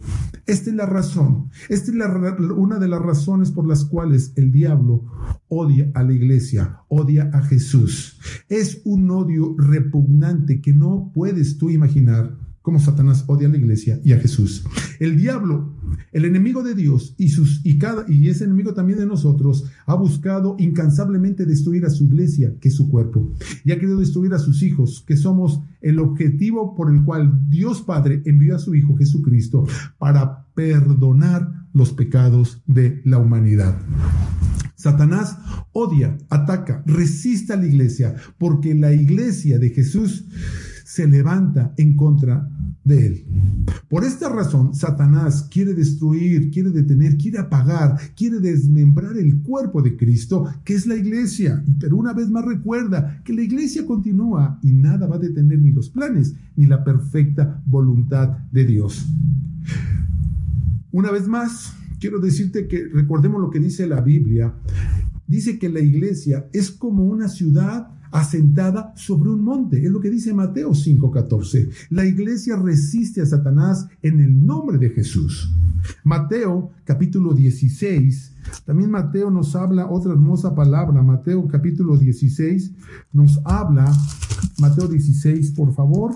Esta 0.45 0.69
es 0.69 0.75
la 0.75 0.85
razón, 0.85 1.49
esta 1.69 1.91
es 1.91 1.97
la, 1.97 2.35
una 2.55 2.77
de 2.77 2.87
las 2.87 3.01
razones 3.01 3.51
por 3.51 3.65
las 3.65 3.85
cuales 3.85 4.33
el 4.35 4.51
diablo 4.51 5.05
odia 5.47 5.89
a 5.95 6.03
la 6.03 6.13
iglesia, 6.13 6.81
odia 6.89 7.29
a 7.33 7.41
Jesús. 7.41 8.19
Es 8.49 8.81
un 8.83 9.09
odio 9.09 9.55
repugnante 9.57 10.61
que 10.61 10.73
no 10.73 11.11
puedes 11.13 11.57
tú 11.57 11.69
imaginar 11.69 12.37
cómo 12.61 12.79
Satanás 12.79 13.23
odia 13.27 13.47
a 13.47 13.51
la 13.51 13.57
iglesia 13.57 13.99
y 14.03 14.13
a 14.13 14.19
Jesús. 14.19 14.65
El 14.99 15.17
diablo, 15.17 15.74
el 16.12 16.26
enemigo 16.26 16.63
de 16.63 16.76
Dios 16.76 17.15
y, 17.17 17.30
sus, 17.30 17.62
y, 17.65 18.30
ese 18.30 18.45
enemigo 18.45 18.74
también 18.74 19.00
de 19.00 19.06
nosotros, 19.06 19.65
ha 19.86 19.95
buscado 19.95 20.56
incansablemente 20.60 21.45
destruir 21.45 21.86
a 21.86 21.89
su 21.89 22.06
iglesia, 22.06 22.54
que 22.60 22.69
es 22.69 22.76
su 22.76 22.89
cuerpo, 22.89 23.32
y 23.63 23.71
ha 23.71 23.80
querido 23.80 24.00
destruir 24.00 24.34
a 24.34 24.39
sus 24.39 24.63
hijos, 24.63 25.04
que 25.08 25.17
somos 25.17 25.62
el 25.82 26.00
objetivo 26.00 26.76
por 26.76 26.93
el 26.93 27.04
cual 27.04 27.50
Dios 27.50 27.82
Padre 27.82 28.21
envió 28.26 28.56
a 28.56 28.60
su 28.60 28.76
Hijo 28.76 28.95
Jesucristo 28.95 29.65
para 29.98 30.45
perdonar 30.54 31.67
los 31.74 31.91
pecados 31.91 32.62
de 32.65 33.02
la 33.04 33.17
humanidad. 33.17 33.78
Satanás 34.76 35.38
odia, 35.71 36.17
ataca, 36.30 36.84
resiste 36.86 37.54
a 37.54 37.58
la 37.58 37.65
iglesia, 37.65 38.15
porque 38.38 38.76
la 38.76 38.93
iglesia 38.93 39.58
de 39.58 39.69
Jesús 39.71 40.26
se 40.95 41.10
levanta 41.10 41.73
en 41.75 41.97
contra 41.97 42.49
de 42.86 43.05
él. 43.05 43.25
Por 43.89 44.05
esta 44.05 44.29
razón, 44.29 44.73
Satanás 44.73 45.45
quiere 45.51 45.73
destruir, 45.73 46.49
quiere 46.51 46.69
detener, 46.69 47.17
quiere 47.17 47.38
apagar, 47.38 47.97
quiere 48.15 48.39
desmembrar 48.39 49.17
el 49.17 49.41
cuerpo 49.41 49.81
de 49.81 49.97
Cristo, 49.97 50.45
que 50.63 50.73
es 50.73 50.88
la 50.88 50.95
iglesia. 50.95 51.62
Pero 51.81 51.97
una 51.97 52.13
vez 52.13 52.29
más 52.29 52.45
recuerda 52.45 53.21
que 53.25 53.34
la 53.34 53.41
iglesia 53.41 53.86
continúa 53.86 54.58
y 54.63 54.71
nada 54.71 55.05
va 55.05 55.17
a 55.17 55.19
detener 55.19 55.60
ni 55.60 55.71
los 55.71 55.89
planes 55.89 56.34
ni 56.55 56.65
la 56.65 56.81
perfecta 56.86 57.62
voluntad 57.65 58.29
de 58.53 58.63
Dios. 58.63 59.05
Una 60.93 61.12
vez 61.12 61.27
más, 61.27 61.73
quiero 61.99 62.21
decirte 62.21 62.69
que 62.69 62.88
recordemos 62.88 63.41
lo 63.41 63.49
que 63.49 63.60
dice 63.60 63.86
la 63.86 63.99
Biblia. 63.99 64.53
Dice 65.27 65.60
que 65.60 65.67
la 65.67 65.81
iglesia 65.81 66.47
es 66.53 66.71
como 66.71 67.03
una 67.03 67.27
ciudad 67.27 67.94
asentada 68.15 68.93
sobre 68.95 69.30
un 69.30 69.43
monte. 69.43 69.84
Es 69.84 69.91
lo 69.91 69.99
que 69.99 70.10
dice 70.10 70.34
Mateo 70.34 70.73
5:14. 70.73 71.69
La 71.89 72.06
iglesia 72.06 72.56
resiste 72.56 73.21
a 73.21 73.25
Satanás 73.25 73.88
en 74.01 74.21
el 74.21 74.45
nombre 74.45 74.78
de 74.78 74.89
Jesús. 74.89 75.54
Mateo 76.06 76.71
capítulo 76.86 77.34
16. 77.34 78.32
También 78.63 78.89
Mateo 78.89 79.30
nos 79.30 79.54
habla 79.56 79.89
otra 79.91 80.13
hermosa 80.13 80.56
palabra. 80.56 81.01
Mateo 81.04 81.45
capítulo 81.47 81.97
16 81.97 82.71
nos 83.12 83.41
habla. 83.43 83.91
Mateo 84.60 84.88
16, 84.88 85.51
por 85.51 85.73
favor. 85.73 86.15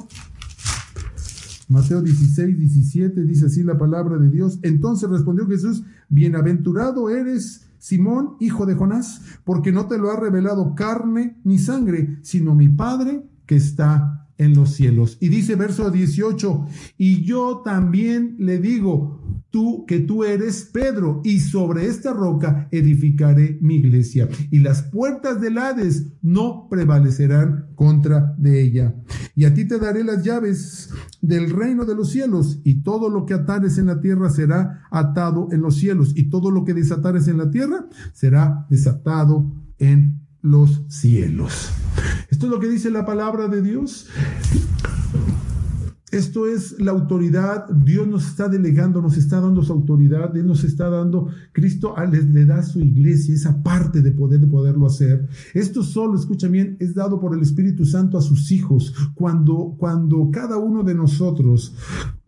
Mateo 1.68 2.02
16, 2.02 2.58
17 2.58 3.24
dice 3.24 3.48
así 3.48 3.62
la 3.62 3.78
palabra 3.78 4.18
de 4.18 4.30
Dios. 4.30 4.58
Entonces 4.62 5.10
respondió 5.10 5.46
Jesús, 5.48 5.84
bienaventurado 6.08 7.10
eres 7.10 7.69
Simón, 7.89 8.36
hijo 8.39 8.67
de 8.67 8.75
Jonás, 8.75 9.23
porque 9.43 9.71
no 9.71 9.88
te 9.88 9.97
lo 9.97 10.12
ha 10.12 10.15
revelado 10.15 10.75
carne 10.75 11.39
ni 11.43 11.58
sangre, 11.58 12.19
sino 12.21 12.54
mi 12.54 12.69
Padre 12.69 13.28
que 13.47 13.56
está 13.56 14.19
en 14.39 14.56
los 14.56 14.71
cielos. 14.73 15.17
Y 15.19 15.30
dice 15.30 15.56
verso 15.56 15.91
18, 15.91 16.65
y 16.97 17.23
yo 17.23 17.62
también 17.63 18.36
le 18.39 18.58
digo, 18.58 19.43
tú 19.52 19.86
que 19.86 19.99
tú 19.99 20.23
eres 20.23 20.69
Pedro, 20.73 21.21
y 21.23 21.41
sobre 21.41 21.86
esta 21.86 22.13
roca 22.13 22.67
edificaré 22.71 23.60
mi 23.62 23.75
iglesia, 23.75 24.30
y 24.49 24.60
las 24.60 24.82
puertas 24.82 25.41
del 25.41 25.58
Hades 25.58 26.08
no 26.21 26.67
prevalecerán 26.69 27.67
contra 27.75 28.34
de 28.38 28.62
ella. 28.62 28.95
Y 29.36 29.43
a 29.45 29.54
ti 29.54 29.65
te 29.65 29.78
daré 29.78 30.04
las 30.04 30.23
llaves 30.23 30.89
del 31.21 31.49
reino 31.52 31.86
de 31.86 31.95
los 31.95 32.10
cielos, 32.10 32.62
y 32.63 32.82
todo 32.82 33.10
lo 33.10 33.25
que 33.25 33.34
atares 33.34 33.78
en 33.78 33.88
la 33.88 33.99
tierra 33.99 34.30
será 34.30 34.84
atado 34.89 35.49
en 35.52 35.62
los 35.62 35.75
cielos, 35.75 36.13
y 36.15 36.30
todo 36.30 36.49
lo 36.49 36.63
que 36.63 36.73
desatares 36.73 37.28
en 37.28 37.38
la 37.38 37.52
tierra 37.52 37.88
será 38.13 38.65
desatado 38.69 39.52
en 39.80 40.21
los 40.41 40.86
cielos. 40.88 41.73
Esto 42.30 42.45
es 42.45 42.52
lo 42.52 42.60
que 42.60 42.69
dice 42.69 42.89
la 42.89 43.06
palabra 43.06 43.48
de 43.48 43.62
Dios. 43.62 44.08
Esto 46.12 46.48
es 46.48 46.80
la 46.80 46.91
autoridad, 46.91 47.69
Dios 47.69 48.08
nos 48.08 48.28
está 48.28 48.50
delegando, 48.50 49.00
nos 49.00 49.15
está 49.15 49.39
dando 49.39 49.62
su 49.62 49.72
autoridad, 49.72 50.36
Él 50.36 50.48
nos 50.48 50.63
está 50.63 50.89
dando, 50.89 51.28
Cristo 51.52 51.93
le, 52.12 52.45
da 52.45 52.60
a 52.60 52.63
su 52.63 52.80
iglesia 52.80 53.36
esa 53.36 53.62
parte 53.62 54.02
de 54.02 54.12
poder 54.12 54.39
de 54.39 54.48
poderlo 54.48 54.88
hacer. 54.88 55.28
Esto 55.54 55.84
solo, 55.84 56.17
escucha 56.17 56.48
bien, 56.48 56.78
es 56.80 56.95
dado 56.95 57.19
por 57.19 57.36
el 57.36 57.43
Espíritu 57.43 57.86
Santo 57.86 58.17
a 58.17 58.22
sus 58.22 58.52
hijos. 58.52 58.93
Cuando, 59.13 59.76
cuando 59.78 60.32
cada 60.32 60.58
uno 60.58 60.82
de 60.82 60.95
nosotros 60.95 61.76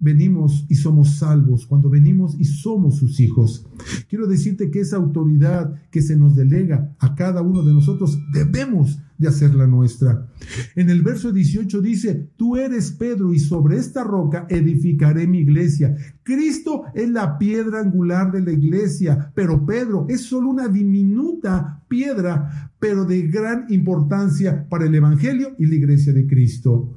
venimos 0.01 0.65
y 0.67 0.75
somos 0.75 1.17
salvos, 1.17 1.65
cuando 1.67 1.89
venimos 1.89 2.35
y 2.37 2.43
somos 2.43 2.97
sus 2.97 3.19
hijos. 3.19 3.67
Quiero 4.09 4.27
decirte 4.27 4.71
que 4.71 4.81
esa 4.81 4.97
autoridad 4.97 5.73
que 5.91 6.01
se 6.01 6.17
nos 6.17 6.35
delega 6.35 6.93
a 6.99 7.15
cada 7.15 7.41
uno 7.41 7.63
de 7.63 7.71
nosotros 7.71 8.19
debemos 8.33 8.99
de 9.17 9.27
hacerla 9.27 9.67
nuestra. 9.67 10.27
En 10.75 10.89
el 10.89 11.03
verso 11.03 11.31
18 11.31 11.81
dice, 11.81 12.31
tú 12.35 12.57
eres 12.57 12.91
Pedro 12.91 13.31
y 13.31 13.39
sobre 13.39 13.77
esta 13.77 14.03
roca 14.03 14.47
edificaré 14.49 15.27
mi 15.27 15.39
iglesia. 15.39 15.95
Cristo 16.23 16.85
es 16.95 17.07
la 17.07 17.37
piedra 17.37 17.81
angular 17.81 18.31
de 18.31 18.41
la 18.41 18.51
iglesia, 18.51 19.31
pero 19.35 19.63
Pedro 19.67 20.07
es 20.09 20.21
solo 20.21 20.49
una 20.49 20.67
diminuta 20.67 21.83
piedra, 21.87 22.71
pero 22.79 23.05
de 23.05 23.27
gran 23.27 23.67
importancia 23.69 24.67
para 24.67 24.85
el 24.85 24.95
Evangelio 24.95 25.55
y 25.59 25.67
la 25.67 25.75
iglesia 25.75 26.13
de 26.13 26.25
Cristo. 26.25 26.95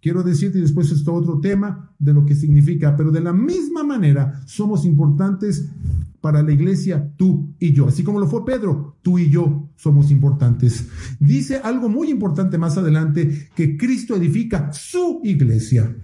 Quiero 0.00 0.22
decirte, 0.22 0.58
y 0.58 0.62
después 0.62 0.90
esto 0.90 1.12
otro 1.12 1.40
tema 1.40 1.92
de 1.98 2.14
lo 2.14 2.24
que 2.24 2.34
significa, 2.34 2.96
pero 2.96 3.10
de 3.10 3.20
la 3.20 3.32
misma 3.32 3.84
manera 3.84 4.40
somos 4.46 4.84
importantes 4.84 5.70
para 6.20 6.42
la 6.42 6.52
iglesia 6.52 7.12
tú 7.16 7.54
y 7.58 7.72
yo. 7.72 7.88
Así 7.88 8.02
como 8.02 8.18
lo 8.18 8.26
fue 8.26 8.44
Pedro, 8.44 8.96
tú 9.02 9.18
y 9.18 9.30
yo 9.30 9.70
somos 9.76 10.10
importantes. 10.10 10.86
Dice 11.18 11.56
algo 11.56 11.88
muy 11.88 12.10
importante 12.10 12.58
más 12.58 12.76
adelante, 12.76 13.48
que 13.54 13.76
Cristo 13.76 14.16
edifica 14.16 14.72
su 14.72 15.20
iglesia. 15.24 15.96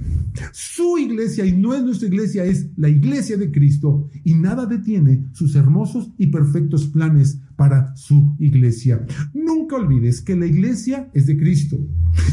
Su 0.52 0.98
iglesia, 0.98 1.44
y 1.46 1.52
no 1.52 1.74
es 1.74 1.82
nuestra 1.82 2.08
iglesia, 2.08 2.44
es 2.44 2.70
la 2.76 2.88
iglesia 2.88 3.36
de 3.36 3.50
Cristo. 3.50 4.08
Y 4.24 4.34
nada 4.34 4.66
detiene 4.66 5.26
sus 5.32 5.54
hermosos 5.56 6.12
y 6.18 6.28
perfectos 6.28 6.86
planes 6.86 7.40
para 7.56 7.96
su 7.96 8.36
iglesia. 8.38 9.04
Nunca 9.32 9.76
olvides 9.76 10.20
que 10.20 10.36
la 10.36 10.46
iglesia 10.46 11.10
es 11.14 11.26
de 11.26 11.36
Cristo. 11.36 11.78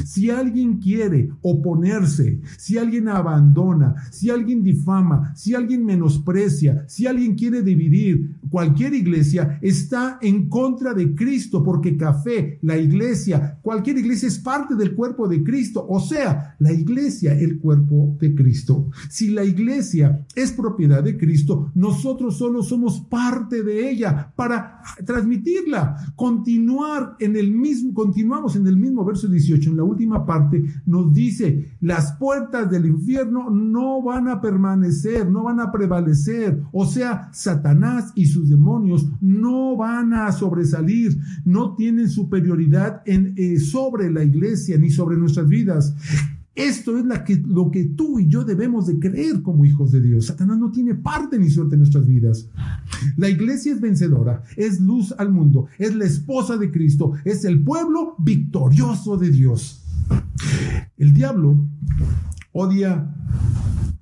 Si 0.06 0.30
alguien 0.30 0.80
quiere 0.80 1.30
oponerse, 1.42 2.40
si 2.58 2.78
alguien 2.78 3.08
abandona, 3.08 3.96
si 4.12 4.30
alguien 4.30 4.64
difama, 4.64 5.34
si 5.36 5.56
alguien 5.56 5.86
menosprecia, 5.86 6.86
si 6.88 7.08
alguien 7.08 7.36
quiere 7.36 7.64
dividir 7.64 8.38
cualquier 8.54 8.94
iglesia 8.94 9.58
está 9.64 10.20
en 10.22 10.48
contra 10.48 10.94
de 10.94 11.16
Cristo, 11.16 11.64
porque 11.64 11.98
café, 11.98 12.60
la 12.62 12.78
iglesia, 12.78 13.58
cualquier 13.64 13.98
iglesia 13.98 14.28
es 14.28 14.38
parte 14.38 14.76
del 14.76 14.94
cuerpo 14.94 15.28
de 15.28 15.44
Cristo, 15.44 15.84
o 15.90 16.00
sea, 16.00 16.56
la 16.60 16.72
iglesia, 16.72 17.34
el 17.34 17.58
cuerpo 17.58 18.16
de 18.20 18.36
Cristo. 18.36 18.92
Si 19.10 19.32
la 19.32 19.44
iglesia 19.44 20.24
es 20.36 20.52
propiedad 20.52 21.04
de 21.04 21.18
Cristo, 21.18 21.72
nosotros 21.74 22.38
solo 22.38 22.62
somos 22.62 23.00
parte 23.00 23.64
de 23.64 23.90
ella 23.90 24.32
para 24.36 24.82
transmitirla, 25.04 26.14
continuar 26.16 27.16
en 27.20 27.36
el 27.36 27.52
mismo, 27.52 27.92
continuamos 27.96 28.56
en 28.56 28.68
el 28.68 28.78
mismo 28.78 29.04
verso 29.04 29.28
18, 29.28 29.72
en 29.72 29.78
la 29.78 29.84
última 29.84 30.28
parte 30.28 30.64
nos 30.86 31.12
dice, 31.12 31.76
las 31.82 32.18
puertas 32.18 32.70
del 32.70 32.86
infierno 32.86 33.50
no 33.50 34.04
van 34.04 34.28
a 34.28 34.40
permanecer, 34.40 35.28
no 35.28 35.42
van 35.42 35.60
a 35.60 35.72
prevalecer, 35.72 36.62
o 36.72 36.86
sea, 36.86 37.32
Satanás 37.34 38.12
y 38.14 38.28
demonios 38.50 39.08
no 39.22 39.76
van 39.78 40.14
a 40.14 40.32
sobresalir, 40.32 41.18
no 41.46 41.76
tienen 41.76 42.10
superioridad 42.10 43.02
eh, 43.06 43.60
sobre 43.60 44.12
la 44.12 44.24
iglesia 44.24 44.78
ni 44.78 44.90
sobre 44.90 45.18
nuestras 45.18 45.48
vidas. 45.48 45.96
Esto 46.56 46.96
es 47.00 47.06
lo 47.48 47.72
que 47.72 47.86
tú 47.86 48.20
y 48.20 48.28
yo 48.28 48.44
debemos 48.44 48.86
de 48.86 49.00
creer 49.00 49.42
como 49.42 49.66
hijos 49.66 49.92
de 49.92 50.02
Dios. 50.02 50.28
Satanás 50.28 50.60
no 50.60 50.72
tiene 50.72 50.94
parte 50.94 51.40
ni 51.40 51.50
suerte 51.50 51.74
en 51.74 51.80
nuestras 51.80 52.06
vidas. 52.06 52.48
La 53.18 53.28
iglesia 53.28 53.74
es 53.74 53.82
vencedora, 53.82 54.44
es 54.56 54.80
luz 54.80 55.16
al 55.18 55.32
mundo, 55.32 55.66
es 55.80 55.96
la 55.96 56.06
esposa 56.06 56.58
de 56.58 56.70
Cristo, 56.70 57.14
es 57.26 57.44
el 57.44 57.64
pueblo 57.64 58.16
victorioso 58.20 59.18
de 59.18 59.32
Dios. 59.32 59.84
El 60.98 61.14
diablo 61.14 61.58
odia 62.52 63.16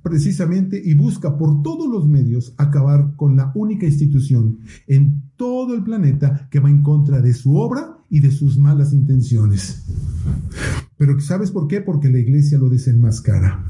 precisamente 0.02 0.82
y 0.84 0.94
busca 0.94 1.38
por 1.38 1.62
todos 1.62 1.88
los 1.90 2.08
medios 2.08 2.54
acabar 2.58 3.16
con 3.16 3.36
la 3.36 3.52
única 3.56 3.86
institución 3.86 4.60
en 4.88 5.24
todo 5.36 5.74
el 5.74 5.84
planeta 5.84 6.48
que 6.50 6.60
va 6.60 6.70
en 6.70 6.82
contra 6.82 7.22
de 7.22 7.34
su 7.34 7.58
obra 7.58 8.01
y 8.12 8.19
de 8.19 8.30
sus 8.30 8.60
malas 8.60 8.91
intenciones. 8.91 9.86
Pero 10.97 11.19
¿sabes 11.21 11.50
por 11.50 11.67
qué? 11.67 11.82
Porque 11.82 12.12
la 12.12 12.19
iglesia 12.19 12.60
lo 12.60 12.69
desenmascara. 12.69 13.65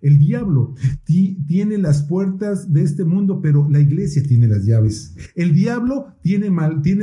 El 0.00 0.18
diablo 0.18 0.74
tiene 1.04 1.78
las 1.78 2.02
puertas 2.02 2.72
de 2.72 2.82
este 2.82 3.04
mundo, 3.04 3.40
pero 3.42 3.68
la 3.70 3.80
iglesia 3.80 4.22
tiene 4.22 4.48
las 4.48 4.64
llaves. 4.64 5.14
El 5.36 5.54
diablo 5.54 6.14
tiene, 6.22 6.48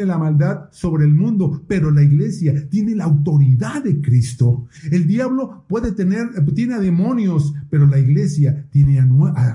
la 0.05 0.17
maldad 0.17 0.69
sobre 0.71 1.05
el 1.05 1.13
mundo, 1.13 1.63
pero 1.67 1.91
la 1.91 2.01
iglesia 2.01 2.67
tiene 2.69 2.95
la 2.95 3.05
autoridad 3.05 3.83
de 3.83 4.01
Cristo. 4.01 4.67
El 4.91 5.07
diablo 5.07 5.63
puede 5.69 5.91
tener, 5.91 6.29
tiene 6.55 6.79
demonios, 6.79 7.53
pero 7.69 7.85
la 7.85 7.99
iglesia 7.99 8.67
tiene 8.71 8.99
a, 8.99 9.05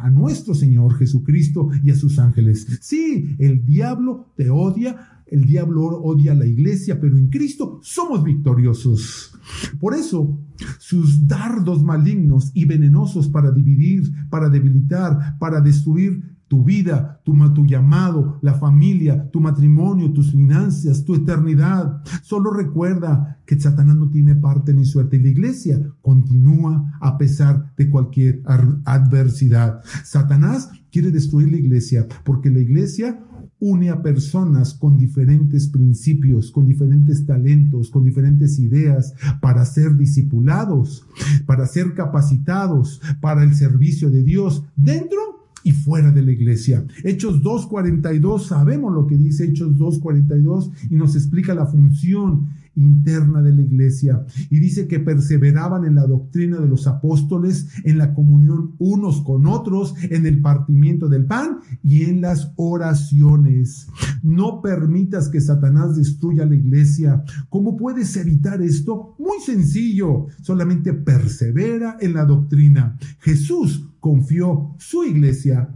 a 0.07 0.11
nuestro 0.11 0.55
Señor 0.55 0.97
Jesucristo 0.97 1.71
y 1.83 1.91
a 1.91 1.97
sus 1.97 2.21
ángeles. 2.21 2.67
Sí, 2.81 3.37
el 3.41 3.67
diablo 3.67 4.33
te 4.37 4.49
odia, 4.49 5.16
el 5.27 5.45
diablo 5.45 5.85
odia 5.85 6.33
a 6.33 6.37
la 6.37 6.47
iglesia, 6.47 7.01
pero 7.01 7.19
en 7.19 7.29
Cristo 7.29 7.81
somos 7.83 8.23
victoriosos. 8.23 9.33
Por 9.81 9.95
eso, 9.95 10.39
sus 10.79 11.27
dardos 11.27 11.83
malignos 11.83 12.51
y 12.55 12.65
venenosos 12.65 13.29
para 13.29 13.51
dividir, 13.51 14.11
para 14.31 14.49
debilitar, 14.49 15.39
para 15.39 15.61
destruir 15.61 16.37
tu 16.49 16.63
vida, 16.63 17.21
tu, 17.25 17.35
llamado, 17.67 18.39
la 18.41 18.55
familia, 18.55 19.29
tu 19.31 19.41
matrimonio, 19.41 20.13
tus 20.13 20.31
finanzas, 20.31 21.05
tu 21.05 21.17
eternidad. 21.17 22.03
Solo 22.23 22.53
recuerda 22.53 23.41
que 23.45 23.59
Satanás 23.59 23.97
no 23.97 24.11
tiene 24.11 24.37
parte 24.37 24.73
ni 24.73 24.85
suerte 24.85 25.17
y 25.17 25.23
la 25.23 25.29
iglesia 25.29 25.81
continúa 26.03 26.99
a 27.01 27.19
pesar 27.19 27.73
de 27.77 27.91
cualquier 27.91 28.43
adversidad. 28.85 29.81
Satanás 30.05 30.71
quiere 30.93 31.11
destruir 31.11 31.51
la 31.51 31.59
iglesia 31.59 32.07
porque 32.25 32.51
la 32.51 32.61
iglesia 32.61 33.26
une 33.59 33.91
a 33.91 34.03
personas 34.03 34.75
con 34.75 34.99
diferentes 34.99 35.69
principios, 35.69 36.51
con 36.51 36.67
diferentes 36.67 37.25
talentos, 37.25 37.91
con 37.91 38.05
diferentes 38.05 38.59
ideas 38.59 39.15
para 39.41 39.65
ser 39.65 39.97
discipulados, 39.97 41.07
para 41.47 41.67
ser 41.67 41.95
capacitados 41.95 43.01
para 43.21 43.43
el 43.43 43.55
servicio 43.55 44.11
de 44.11 44.23
Dios 44.23 44.65
dentro 44.77 45.47
y 45.67 45.73
fuera 45.73 46.13
de 46.13 46.23
la 46.23 46.31
iglesia. 46.31 46.85
Hechos 47.03 47.43
2.42, 47.43 48.47
sabemos 48.47 48.95
lo 48.95 49.07
que 49.07 49.17
dice 49.17 49.47
Hechos 49.47 49.77
2.42 49.77 50.71
y 50.91 50.95
nos 50.95 51.17
explica 51.17 51.55
la 51.55 51.67
función 51.67 52.51
interna 52.77 53.43
de 53.43 53.53
la 53.53 53.63
iglesia. 53.63 54.25
Y 54.51 54.61
dice 54.61 54.87
que 54.87 55.01
perseveraban 55.01 55.85
en 55.85 55.97
la 55.97 56.07
doctrina 56.07 56.61
de 56.61 56.69
los 56.69 56.87
apóstoles, 56.87 57.69
en 57.85 57.99
la 57.99 58.15
comunión 58.15 58.75
unos 58.79 59.23
con 59.23 59.47
otros, 59.47 59.95
en 60.03 60.27
el 60.27 60.41
partimiento 60.41 61.09
del 61.09 61.27
pan 61.27 61.59
y 61.83 62.05
en 62.05 62.21
las 62.21 62.53
oraciones. 62.57 63.89
No 64.23 64.61
permitas 64.63 65.29
que 65.29 65.41
Satanás 65.41 65.97
destruya 65.97 66.47
la 66.47 66.55
iglesia. 66.55 67.25
¿Cómo 67.49 67.77
puedes 67.77 68.17
evitar 68.17 68.63
esto? 68.63 69.15
Muy 69.19 69.41
sencillo. 69.45 70.27
Solamente 70.43 70.93
persevera 70.93 71.97
en 72.01 72.15
la 72.15 72.25
doctrina. 72.25 72.97
Jesús 73.21 73.89
confió 74.01 74.75
su 74.79 75.05
iglesia 75.05 75.69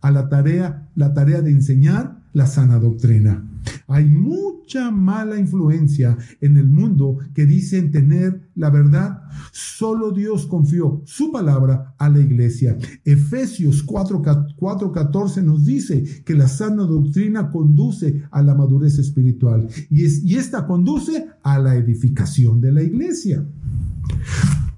a 0.00 0.10
la 0.10 0.28
tarea, 0.28 0.88
la 0.94 1.12
tarea 1.12 1.42
de 1.42 1.50
enseñar 1.50 2.22
la 2.32 2.46
sana 2.46 2.78
doctrina. 2.78 3.44
Hay 3.86 4.06
mucha 4.06 4.90
mala 4.90 5.38
influencia 5.38 6.16
en 6.40 6.56
el 6.56 6.68
mundo 6.68 7.18
que 7.34 7.46
dicen 7.46 7.90
tener 7.90 8.50
la 8.54 8.70
verdad. 8.70 9.22
Solo 9.52 10.12
Dios 10.12 10.46
confió 10.46 11.02
su 11.04 11.30
palabra 11.32 11.94
a 11.98 12.08
la 12.08 12.20
iglesia. 12.20 12.76
Efesios 13.04 13.84
4:14 13.86 15.42
nos 15.42 15.64
dice 15.64 16.22
que 16.24 16.34
la 16.34 16.48
sana 16.48 16.84
doctrina 16.84 17.50
conduce 17.50 18.22
a 18.30 18.42
la 18.42 18.54
madurez 18.54 18.98
espiritual 18.98 19.68
y, 19.90 20.04
es, 20.04 20.22
y 20.24 20.36
esta 20.36 20.66
conduce 20.66 21.26
a 21.42 21.58
la 21.58 21.76
edificación 21.76 22.60
de 22.60 22.72
la 22.72 22.82
iglesia. 22.82 23.44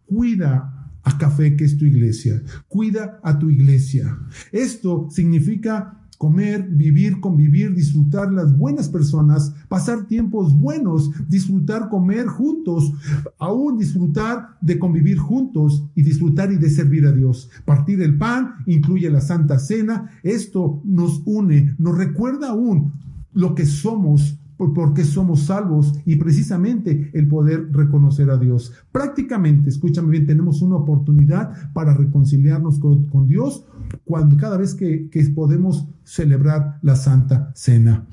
Cuida 0.07 0.73
a 1.03 1.19
Café, 1.19 1.57
que 1.57 1.65
es 1.65 1.77
tu 1.77 1.85
iglesia. 1.85 2.43
Cuida 2.69 3.21
a 3.23 3.39
tu 3.39 3.49
iglesia. 3.49 4.19
Esto 4.51 5.09
significa 5.11 6.06
comer, 6.17 6.69
vivir, 6.69 7.21
convivir, 7.21 7.75
disfrutar 7.75 8.33
las 8.33 8.57
buenas 8.57 8.89
personas, 8.89 9.55
pasar 9.69 10.07
tiempos 10.07 10.57
buenos, 10.57 11.11
disfrutar 11.29 11.89
comer 11.89 12.27
juntos, 12.27 12.93
aún 13.39 13.79
disfrutar 13.79 14.57
de 14.61 14.79
convivir 14.79 15.19
juntos 15.19 15.85
y 15.95 16.03
disfrutar 16.03 16.53
y 16.53 16.57
de 16.57 16.71
servir 16.71 17.07
a 17.07 17.13
Dios. 17.13 17.51
Partir 17.65 18.01
el 18.03 18.17
pan 18.17 18.55
incluye 18.67 19.11
la 19.11 19.21
Santa 19.21 19.59
Cena. 19.59 20.11
Esto 20.23 20.81
nos 20.85 21.23
une, 21.25 21.75
nos 21.79 21.97
recuerda 21.97 22.51
aún 22.51 22.93
lo 23.33 23.55
que 23.55 23.67
somos 23.67 24.39
porque 24.57 25.05
somos 25.05 25.41
salvos 25.41 25.93
y 26.05 26.17
precisamente 26.17 27.11
el 27.13 27.29
poder 27.29 27.71
reconocer 27.73 28.31
a 28.31 28.39
Dios. 28.39 28.73
Prácticamente, 28.91 29.69
escúchame 29.69 30.11
bien, 30.11 30.27
tenemos 30.27 30.63
una 30.63 30.77
oportunidad 30.77 31.73
para 31.73 31.95
reconciliarnos 31.95 32.79
con, 32.79 33.27
Dios 33.27 33.65
cuando 34.05 34.37
cada 34.37 34.57
vez 34.57 34.75
que, 34.75 35.09
que 35.11 35.23
podemos 35.31 35.89
celebrar 36.05 36.79
la 36.83 36.97
Santa 36.97 37.53
Cena. 37.55 38.07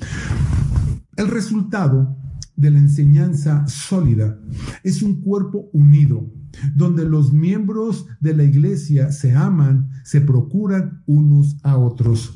El 1.16 1.28
resultado 1.28 2.18
de 2.56 2.72
la 2.72 2.80
enseñanza 2.80 3.68
sólida 3.68 4.40
es 4.84 5.02
un 5.02 5.22
cuerpo 5.22 5.70
unido, 5.74 6.30
donde 6.76 7.06
los 7.06 7.34
miembros 7.34 8.06
de 8.20 8.36
la 8.36 8.44
iglesia 8.44 9.12
se 9.12 9.34
aman, 9.34 9.90
se 10.04 10.22
procuran 10.22 11.04
unos 11.06 11.58
a 11.64 11.78
otros. 11.78 12.36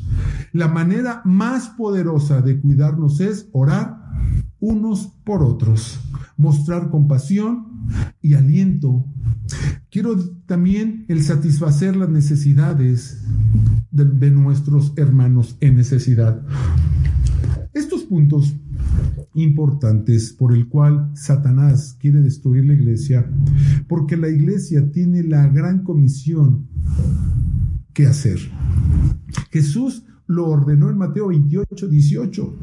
La 0.53 0.67
manera 0.67 1.21
más 1.23 1.69
poderosa 1.69 2.41
de 2.41 2.59
cuidarnos 2.59 3.19
es 3.19 3.47
orar 3.51 3.97
unos 4.59 5.13
por 5.23 5.43
otros, 5.43 5.99
mostrar 6.35 6.89
compasión 6.89 7.66
y 8.21 8.33
aliento. 8.33 9.05
Quiero 9.89 10.17
también 10.45 11.05
el 11.07 11.23
satisfacer 11.23 11.95
las 11.95 12.09
necesidades 12.09 13.23
de, 13.91 14.05
de 14.05 14.31
nuestros 14.31 14.93
hermanos 14.97 15.57
en 15.61 15.75
necesidad. 15.75 16.41
Estos 17.73 18.03
puntos 18.03 18.55
importantes 19.33 20.33
por 20.33 20.53
el 20.53 20.67
cual 20.67 21.11
Satanás 21.15 21.95
quiere 21.99 22.21
destruir 22.21 22.65
la 22.65 22.73
iglesia, 22.73 23.29
porque 23.87 24.17
la 24.17 24.29
iglesia 24.29 24.91
tiene 24.91 25.23
la 25.23 25.47
gran 25.47 25.83
comisión 25.83 26.67
que 27.93 28.07
hacer. 28.07 28.39
Jesús 29.51 30.05
lo 30.27 30.47
ordenó 30.47 30.89
en 30.89 30.97
Mateo 30.97 31.27
28, 31.29 31.87
18. 31.87 32.55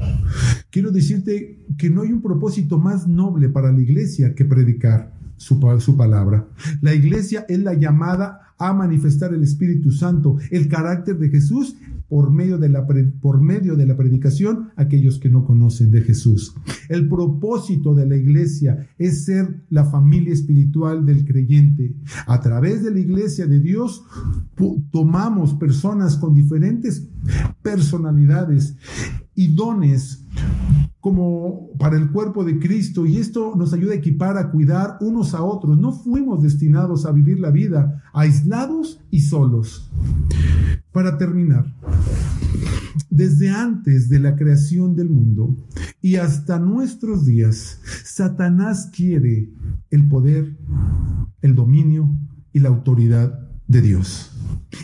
Quiero 0.71 0.91
decirte 0.91 1.59
que 1.77 1.91
no 1.91 2.03
hay 2.03 2.13
un 2.13 2.23
propósito 2.23 2.79
más 2.79 3.09
noble 3.09 3.49
para 3.49 3.73
la 3.73 3.81
iglesia 3.81 4.35
que 4.35 4.45
predicar 4.45 5.13
su, 5.37 5.61
su 5.81 5.97
palabra. 5.97 6.47
La 6.81 6.95
iglesia 6.95 7.45
es 7.49 7.59
la 7.59 7.75
llamada 7.75 8.55
a 8.59 8.73
manifestar 8.73 9.35
el 9.35 9.43
Espíritu 9.43 9.91
Santo, 9.91 10.37
el 10.51 10.69
carácter 10.69 11.19
de 11.19 11.29
Jesús 11.29 11.77
por 12.15 12.31
medio, 12.31 12.59
de 12.59 12.69
la, 12.69 12.87
por 13.21 13.41
medio 13.41 13.75
de 13.75 13.87
la 13.87 13.97
predicación 13.97 14.69
aquellos 14.77 15.19
que 15.19 15.29
no 15.29 15.45
conocen 15.45 15.91
de 15.91 16.01
Jesús. 16.01 16.55
El 16.89 17.09
propósito 17.09 17.93
de 17.93 18.07
la 18.07 18.17
iglesia 18.17 18.87
es 18.99 19.25
ser 19.25 19.65
la 19.69 19.85
familia 19.85 20.33
espiritual 20.33 21.05
del 21.05 21.25
creyente. 21.25 21.97
A 22.29 22.41
través 22.41 22.85
de 22.85 22.93
la 22.93 23.01
iglesia 23.01 23.49
de 23.49 23.59
Dios 23.59 24.05
tomamos 24.93 25.55
personas 25.55 26.17
con 26.17 26.35
diferentes 26.35 27.09
personalidades 27.63 28.77
y 29.35 29.49
dones 29.49 30.24
como 31.05 31.69
para 31.79 31.99
el 31.99 32.11
cuerpo 32.11 32.45
de 32.45 32.59
Cristo 32.59 33.05
y 33.05 33.19
esto 33.19 33.55
nos 33.57 33.75
ayuda 33.75 33.93
a 33.93 33.97
equipar, 33.97 34.39
a 34.39 34.51
cuidar 34.51 34.97
unos 35.03 35.35
a 35.35 35.43
otros. 35.43 35.77
No 35.77 35.93
fuimos 35.93 36.43
destinados 36.43 37.05
a 37.05 37.13
vivir 37.13 37.41
la 37.41 37.51
vida 37.51 38.03
aislados 38.15 39.05
y 39.11 39.21
solos. 39.21 39.93
Para 40.93 41.19
terminar, 41.19 41.67
desde 43.11 43.51
antes 43.51 44.09
de 44.09 44.19
la 44.19 44.35
creación 44.35 44.97
del 44.97 45.11
mundo 45.11 45.55
y 46.01 46.17
hasta 46.17 46.59
nuestros 46.59 47.27
días, 47.27 47.83
Satanás 48.03 48.91
quiere 48.91 49.51
el 49.91 50.09
poder, 50.09 50.57
el 51.43 51.55
dominio 51.55 52.09
y 52.55 52.61
la 52.61 52.71
autoridad 52.71 53.47
de 53.69 53.83
Dios. 53.83 54.33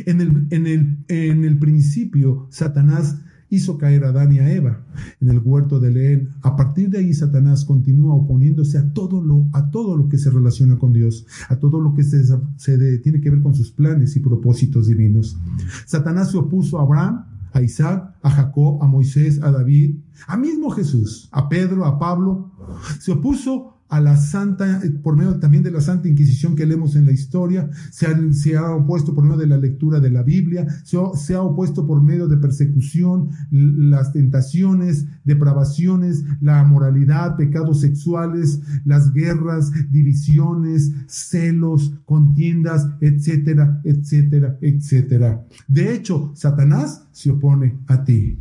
En 0.05 0.21
el, 0.21 0.47
en 0.51 0.67
el, 0.67 1.03
en 1.09 1.45
el 1.47 1.59
principio, 1.59 2.47
Satanás 2.51 3.17
hizo 3.51 3.77
caer 3.77 4.05
a 4.05 4.09
Adán 4.09 4.33
y 4.33 4.39
a 4.39 4.51
Eva 4.51 4.81
en 5.21 5.29
el 5.29 5.41
huerto 5.41 5.81
de 5.81 5.91
Leén. 5.91 6.31
A 6.43 6.57
partir 6.57 6.89
de 6.89 6.99
ahí 6.99 7.13
Satanás 7.13 7.65
continúa 7.65 8.15
oponiéndose 8.15 8.79
a 8.79 8.93
todo 8.93 9.23
lo, 9.23 9.47
a 9.53 9.71
todo 9.71 9.97
lo 9.97 10.09
que 10.09 10.19
se 10.19 10.31
relaciona 10.31 10.79
con 10.79 10.93
Dios, 10.93 11.27
a 11.49 11.57
todo 11.57 11.81
lo 11.81 11.93
que 11.95 12.05
se, 12.05 12.25
se 12.57 12.99
tiene 12.99 13.21
que 13.21 13.31
ver 13.31 13.43
con 13.43 13.55
sus 13.55 13.73
planes 13.73 14.17
y 14.17 14.21
propósitos 14.21 14.87
divinos. 14.87 15.37
Satanás 15.85 16.31
se 16.31 16.39
opuso 16.39 16.79
a 16.79 16.83
Abraham, 16.83 17.25
a 17.53 17.61
Isaac, 17.61 18.15
a 18.23 18.31
Jacob, 18.31 18.83
a 18.83 18.87
Moisés, 18.87 19.43
a 19.43 19.51
David, 19.51 19.97
a 20.29 20.37
mismo 20.37 20.71
Jesús, 20.71 21.29
a 21.33 21.49
Pedro, 21.49 21.85
a 21.85 21.99
Pablo. 21.99 22.53
Se 23.01 23.13
opuso 23.13 23.80
a 23.91 24.01
la 24.01 24.17
Santa, 24.17 24.81
por 25.03 25.17
medio 25.17 25.39
también 25.41 25.65
de 25.65 25.73
la 25.73 25.81
Santa 25.81 26.09
Inquisición 26.09 26.55
que 26.55 26.65
leemos 26.65 26.95
en 26.95 27.07
la 27.07 27.13
historia, 27.13 27.69
se 27.91 28.07
ha, 28.07 28.33
se 28.33 28.57
ha 28.57 28.71
opuesto 28.71 29.15
por 29.15 29.25
medio 29.25 29.39
de 29.39 29.49
la 29.49 29.59
lectura 29.59 29.99
de 29.99 30.11
la 30.11 30.23
Biblia, 30.23 30.67
se, 30.85 31.35
ha 31.35 31.43
opuesto 31.43 31.87
por 31.87 32.01
medio 32.01 32.29
de 32.29 32.37
persecución, 32.37 33.31
las 33.51 34.13
tentaciones, 34.13 35.07
depravaciones, 35.25 36.25
la 36.41 36.63
moralidad, 36.63 37.37
pecados 37.37 37.81
sexuales, 37.81 38.61
las 38.85 39.13
guerras, 39.13 39.73
divisiones, 39.91 40.93
celos, 41.09 41.93
contiendas, 42.05 42.89
etcétera, 43.01 43.81
etcétera, 43.85 44.57
etcétera. 44.61 45.45
De 45.67 45.93
hecho, 45.95 46.31
Satanás 46.35 47.09
se 47.11 47.33
opone 47.33 47.77
a 47.89 48.05
ti. 48.05 48.39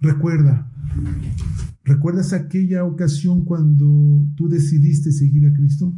Recuerda, 0.00 0.70
¿Recuerdas 1.88 2.34
aquella 2.34 2.84
ocasión 2.84 3.46
cuando 3.46 4.26
tú 4.36 4.48
decidiste 4.48 5.10
seguir 5.10 5.46
a 5.46 5.54
Cristo? 5.54 5.94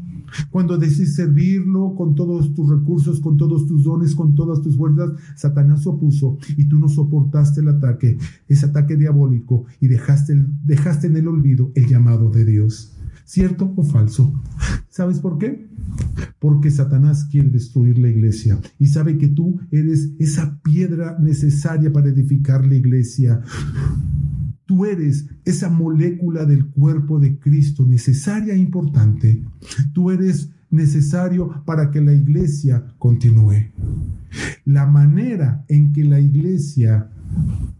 Cuando 0.51 0.79
decidiste 0.79 1.25
servirlo 1.25 1.97
con 1.97 2.15
todos 2.15 2.55
tus 2.55 2.71
recursos, 2.71 3.21
con 3.21 3.37
todos 3.37 3.67
tus 3.67 3.83
dones, 3.83 4.15
con 4.15 4.37
todas 4.37 4.63
tus 4.63 4.77
fuerzas, 4.77 5.11
Satanás 5.35 5.85
opuso 5.89 6.39
y 6.57 6.67
tú 6.67 6.79
no 6.79 6.89
soportaste 6.89 7.61
el 7.61 7.69
ataque, 7.69 8.19
ese 8.47 8.67
ataque 8.67 8.97
diabólico 8.97 9.65
y 9.81 9.89
dejaste, 9.89 10.47
dejaste 10.63 11.09
en 11.09 11.17
el 11.17 11.27
olvido 11.27 11.73
el 11.75 11.89
llamado 11.89 12.31
de 12.31 12.45
Dios. 12.45 12.97
¿Cierto 13.25 13.73
o 13.77 13.83
falso? 13.83 14.43
¿Sabes 14.89 15.19
por 15.19 15.39
qué? 15.39 15.69
Porque 16.39 16.71
Satanás 16.71 17.25
quiere 17.25 17.49
destruir 17.49 17.99
la 17.99 18.09
iglesia 18.09 18.61
y 18.79 18.87
sabe 18.87 19.19
que 19.19 19.29
tú 19.29 19.61
eres 19.71 20.13
esa 20.19 20.61
piedra 20.63 21.19
necesaria 21.21 21.93
para 21.93 22.11
edificar 22.11 22.65
la 22.65 22.75
iglesia. 22.75 23.41
Tú 24.71 24.87
eres 24.87 25.27
esa 25.45 25.69
molécula 25.69 26.45
del 26.45 26.65
cuerpo 26.65 27.19
de 27.19 27.41
Cristo 27.41 27.85
necesaria 27.85 28.55
e 28.55 28.59
importante. 28.59 29.43
Tú 29.93 30.13
eres 30.13 30.51
necesario 30.71 31.65
para 31.65 31.91
que 31.91 32.01
la 32.01 32.15
iglesia 32.15 32.85
continúe. 32.97 33.73
La 34.65 34.87
manera 34.87 35.65
en 35.67 35.93
que 35.93 36.05
la 36.05 36.21
iglesia 36.21 37.11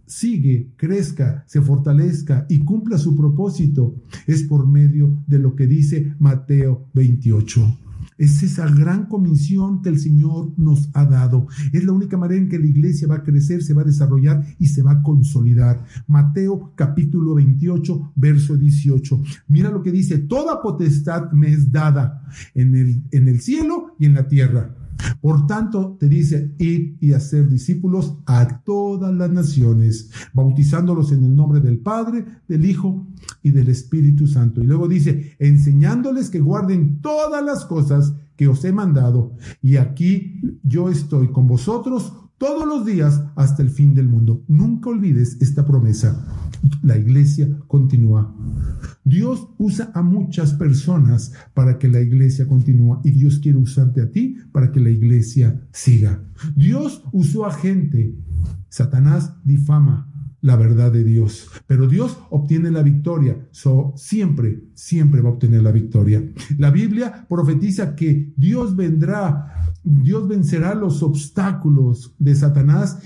sigue, 0.05 0.67
crezca, 0.75 1.45
se 1.47 1.61
fortalezca 1.61 2.45
y 2.49 2.59
cumpla 2.59 2.97
su 2.97 3.15
propósito 3.15 3.95
es 4.27 4.43
por 4.43 4.67
medio 4.67 5.17
de 5.27 5.39
lo 5.39 5.55
que 5.55 5.67
dice 5.67 6.13
Mateo 6.19 6.89
28. 6.93 7.77
Es 8.21 8.43
esa 8.43 8.69
gran 8.69 9.07
comisión 9.07 9.81
que 9.81 9.89
el 9.89 9.97
Señor 9.97 10.53
nos 10.55 10.91
ha 10.93 11.05
dado. 11.05 11.47
Es 11.73 11.83
la 11.83 11.91
única 11.91 12.17
manera 12.17 12.39
en 12.39 12.49
que 12.49 12.59
la 12.59 12.67
iglesia 12.67 13.07
va 13.07 13.15
a 13.15 13.23
crecer, 13.23 13.63
se 13.63 13.73
va 13.73 13.81
a 13.81 13.85
desarrollar 13.85 14.45
y 14.59 14.67
se 14.67 14.83
va 14.83 14.91
a 14.91 15.01
consolidar. 15.01 15.83
Mateo 16.05 16.71
capítulo 16.75 17.33
28, 17.33 18.13
verso 18.15 18.57
18. 18.57 19.23
Mira 19.47 19.71
lo 19.71 19.81
que 19.81 19.91
dice, 19.91 20.19
toda 20.19 20.61
potestad 20.61 21.31
me 21.31 21.51
es 21.51 21.71
dada 21.71 22.21
en 22.53 22.75
el, 22.75 23.03
en 23.09 23.27
el 23.27 23.41
cielo 23.41 23.95
y 23.97 24.05
en 24.05 24.13
la 24.13 24.27
tierra. 24.27 24.80
Por 25.21 25.47
tanto, 25.47 25.97
te 25.99 26.07
dice, 26.07 26.53
ir 26.57 26.97
y 26.99 27.13
hacer 27.13 27.47
discípulos 27.47 28.17
a 28.25 28.61
todas 28.63 29.13
las 29.13 29.31
naciones, 29.31 30.09
bautizándolos 30.33 31.11
en 31.11 31.23
el 31.23 31.35
nombre 31.35 31.59
del 31.59 31.79
Padre, 31.79 32.25
del 32.47 32.65
Hijo 32.65 33.07
y 33.43 33.51
del 33.51 33.69
Espíritu 33.69 34.27
Santo. 34.27 34.61
Y 34.61 34.67
luego 34.67 34.87
dice, 34.87 35.35
enseñándoles 35.39 36.29
que 36.29 36.39
guarden 36.39 37.01
todas 37.01 37.43
las 37.43 37.65
cosas 37.65 38.13
que 38.35 38.47
os 38.47 38.63
he 38.65 38.71
mandado. 38.71 39.35
Y 39.61 39.77
aquí 39.77 40.41
yo 40.63 40.89
estoy 40.89 41.31
con 41.31 41.47
vosotros 41.47 42.13
todos 42.37 42.67
los 42.67 42.85
días 42.85 43.23
hasta 43.35 43.61
el 43.61 43.69
fin 43.69 43.93
del 43.93 44.07
mundo. 44.09 44.43
Nunca 44.47 44.89
olvides 44.89 45.37
esta 45.41 45.63
promesa. 45.63 46.25
La 46.83 46.97
iglesia 46.97 47.47
continúa. 47.67 48.35
Dios 49.03 49.47
usa 49.57 49.91
a 49.93 50.01
muchas 50.01 50.53
personas 50.53 51.33
para 51.53 51.77
que 51.77 51.87
la 51.87 52.01
iglesia 52.01 52.47
continúe 52.47 53.01
y 53.03 53.11
Dios 53.11 53.39
quiere 53.39 53.57
usarte 53.57 54.01
a 54.01 54.11
ti 54.11 54.37
para 54.51 54.71
que 54.71 54.79
la 54.79 54.89
iglesia 54.89 55.61
siga. 55.71 56.23
Dios 56.55 57.03
usó 57.11 57.45
a 57.45 57.53
gente. 57.53 58.15
Satanás 58.69 59.33
difama, 59.43 60.11
la 60.41 60.55
verdad 60.55 60.91
de 60.91 61.03
Dios. 61.03 61.47
Pero 61.67 61.87
Dios 61.87 62.17
obtiene 62.29 62.71
la 62.71 62.83
victoria. 62.83 63.37
So, 63.51 63.93
siempre, 63.95 64.63
siempre 64.73 65.21
va 65.21 65.29
a 65.29 65.33
obtener 65.33 65.61
la 65.61 65.71
victoria. 65.71 66.23
La 66.57 66.71
Biblia 66.71 67.25
profetiza 67.29 67.95
que 67.95 68.33
Dios 68.35 68.75
vendrá, 68.75 69.73
Dios 69.83 70.27
vencerá 70.27 70.73
los 70.73 71.03
obstáculos 71.03 72.15
de 72.17 72.35
Satanás 72.35 72.99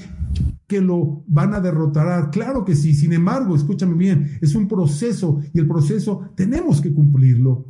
que 0.67 0.81
lo 0.81 1.23
van 1.27 1.53
a 1.53 1.59
derrotar. 1.59 2.31
Claro 2.31 2.65
que 2.65 2.75
sí, 2.75 2.93
sin 2.93 3.13
embargo, 3.13 3.55
escúchame 3.55 3.93
bien, 3.95 4.37
es 4.41 4.55
un 4.55 4.67
proceso 4.67 5.39
y 5.53 5.59
el 5.59 5.67
proceso 5.67 6.29
tenemos 6.35 6.81
que 6.81 6.93
cumplirlo. 6.93 7.67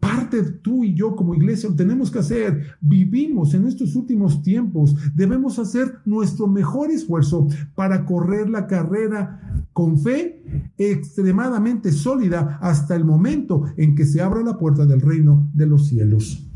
Parte 0.00 0.42
tú 0.42 0.82
y 0.82 0.94
yo 0.94 1.14
como 1.14 1.34
iglesia 1.34 1.68
lo 1.68 1.76
tenemos 1.76 2.10
que 2.10 2.18
hacer. 2.18 2.76
Vivimos 2.80 3.54
en 3.54 3.66
estos 3.66 3.94
últimos 3.94 4.42
tiempos. 4.42 4.96
Debemos 5.14 5.58
hacer 5.58 6.00
nuestro 6.04 6.48
mejor 6.48 6.90
esfuerzo 6.90 7.46
para 7.74 8.04
correr 8.04 8.50
la 8.50 8.66
carrera 8.66 9.66
con 9.72 9.98
fe 9.98 10.42
extremadamente 10.76 11.92
sólida 11.92 12.58
hasta 12.60 12.96
el 12.96 13.04
momento 13.04 13.64
en 13.76 13.94
que 13.94 14.04
se 14.04 14.20
abra 14.20 14.42
la 14.42 14.58
puerta 14.58 14.86
del 14.86 15.00
reino 15.00 15.48
de 15.54 15.66
los 15.66 15.86
cielos. 15.86 16.50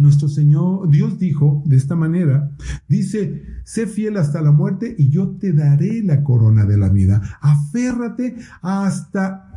Nuestro 0.00 0.28
Señor, 0.28 0.88
Dios 0.88 1.18
dijo 1.18 1.62
de 1.66 1.76
esta 1.76 1.94
manera, 1.94 2.50
dice, 2.88 3.44
sé 3.64 3.86
fiel 3.86 4.16
hasta 4.16 4.40
la 4.40 4.50
muerte 4.50 4.94
y 4.96 5.10
yo 5.10 5.36
te 5.38 5.52
daré 5.52 6.02
la 6.02 6.24
corona 6.24 6.64
de 6.64 6.78
la 6.78 6.88
vida. 6.88 7.20
Aférrate 7.42 8.34
hasta, 8.62 9.49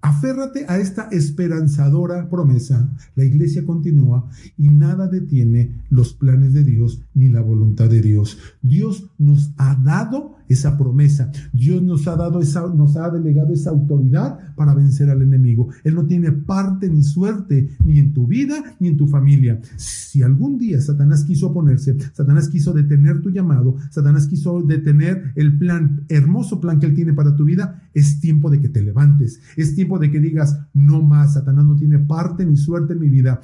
aférrate 0.00 0.64
a 0.68 0.78
esta 0.78 1.08
esperanzadora 1.10 2.28
promesa. 2.28 2.90
La 3.14 3.24
iglesia 3.24 3.64
continúa 3.64 4.28
y 4.56 4.68
nada 4.68 5.06
detiene 5.06 5.72
los 5.90 6.12
planes 6.12 6.52
de 6.52 6.64
Dios 6.64 7.02
ni 7.14 7.28
la 7.28 7.40
voluntad 7.40 7.88
de 7.88 8.02
Dios. 8.02 8.38
Dios 8.62 9.10
nos 9.18 9.52
ha 9.56 9.74
dado 9.76 10.38
esa 10.48 10.78
promesa. 10.78 11.30
Dios 11.52 11.82
nos 11.82 12.08
ha 12.08 12.16
dado 12.16 12.40
esa, 12.40 12.66
nos 12.68 12.96
ha 12.96 13.10
delegado 13.10 13.52
esa 13.52 13.70
autoridad 13.70 14.54
para 14.56 14.74
vencer 14.74 15.10
al 15.10 15.22
enemigo. 15.22 15.68
Él 15.84 15.94
no 15.94 16.06
tiene 16.06 16.32
parte 16.32 16.88
ni 16.88 17.02
suerte 17.02 17.76
ni 17.84 17.98
en 17.98 18.14
tu 18.14 18.26
vida 18.26 18.76
ni 18.80 18.88
en 18.88 18.96
tu 18.96 19.06
familia. 19.06 19.60
Si 19.76 20.22
algún 20.22 20.58
día 20.58 20.80
Satanás 20.80 21.24
quiso 21.24 21.48
oponerse, 21.48 21.96
Satanás 22.12 22.48
quiso 22.48 22.72
detener 22.72 23.20
tu 23.20 23.30
llamado, 23.30 23.76
Satanás 23.90 24.26
quiso 24.26 24.62
detener 24.62 25.32
el 25.36 25.58
plan, 25.58 26.04
hermoso 26.08 26.60
plan 26.60 26.80
que 26.80 26.86
él 26.86 26.94
tiene 26.94 27.12
para 27.12 27.36
tu 27.36 27.44
vida, 27.44 27.82
es 27.92 28.20
tiempo 28.20 28.50
de 28.50 28.60
que 28.60 28.68
te 28.68 28.82
levantes. 28.82 29.27
Es 29.56 29.74
tiempo 29.74 29.98
de 29.98 30.10
que 30.10 30.20
digas, 30.20 30.58
no 30.74 31.02
más, 31.02 31.34
Satanás 31.34 31.64
no 31.64 31.76
tiene 31.76 31.98
parte 31.98 32.44
ni 32.44 32.56
suerte 32.56 32.94
en 32.94 33.00
mi 33.00 33.08
vida. 33.08 33.40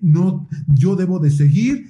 No, 0.00 0.48
yo 0.68 0.96
debo 0.96 1.18
de 1.18 1.30
seguir, 1.30 1.86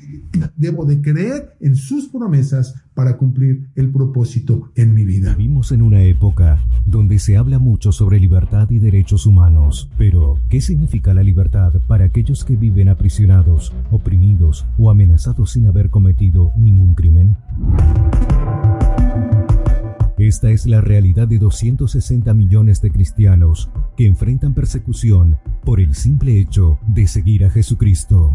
debo 0.57 0.84
de 0.84 1.01
creer 1.01 1.57
en 1.61 1.74
sus 1.74 2.09
promesas 2.09 2.74
para 2.95 3.16
cumplir 3.16 3.70
el 3.76 3.91
propósito 3.91 4.72
en 4.74 4.95
mi 4.95 5.05
vida. 5.05 5.34
Vivimos 5.34 5.72
en 5.72 5.82
una 5.82 6.03
época 6.03 6.59
donde 6.86 7.18
se 7.18 7.36
habla 7.36 7.59
mucho 7.59 7.93
sobre 7.93 8.20
libertad 8.20 8.68
y 8.70 8.78
derechos 8.78 9.26
humanos, 9.26 9.88
pero 9.97 10.38
¿qué 10.49 10.61
significa 10.61 11.14
la 11.14 11.22
libertad 11.22 11.72
para 11.86 12.05
aquellos 12.05 12.45
que 12.45 12.57
viven 12.57 12.88
aprisionados, 12.88 13.72
oprimidos 13.91 14.66
o 14.78 14.91
amenazados 14.91 15.53
sin 15.53 15.66
haber 15.66 15.91
cometido 15.91 16.53
ningún 16.57 16.95
crimen? 16.95 17.36
Esta 20.31 20.49
es 20.51 20.64
la 20.64 20.81
realidad 20.81 21.26
de 21.26 21.39
260 21.41 22.33
millones 22.35 22.81
de 22.81 22.93
cristianos 22.93 23.68
que 23.97 24.07
enfrentan 24.07 24.55
persecución 24.55 25.41
por 25.64 25.81
el 25.81 25.97
simple 25.97 26.39
hecho 26.39 26.78
de 26.87 27.09
seguir 27.09 27.45
a 27.45 27.51
Jesucristo. 27.51 28.33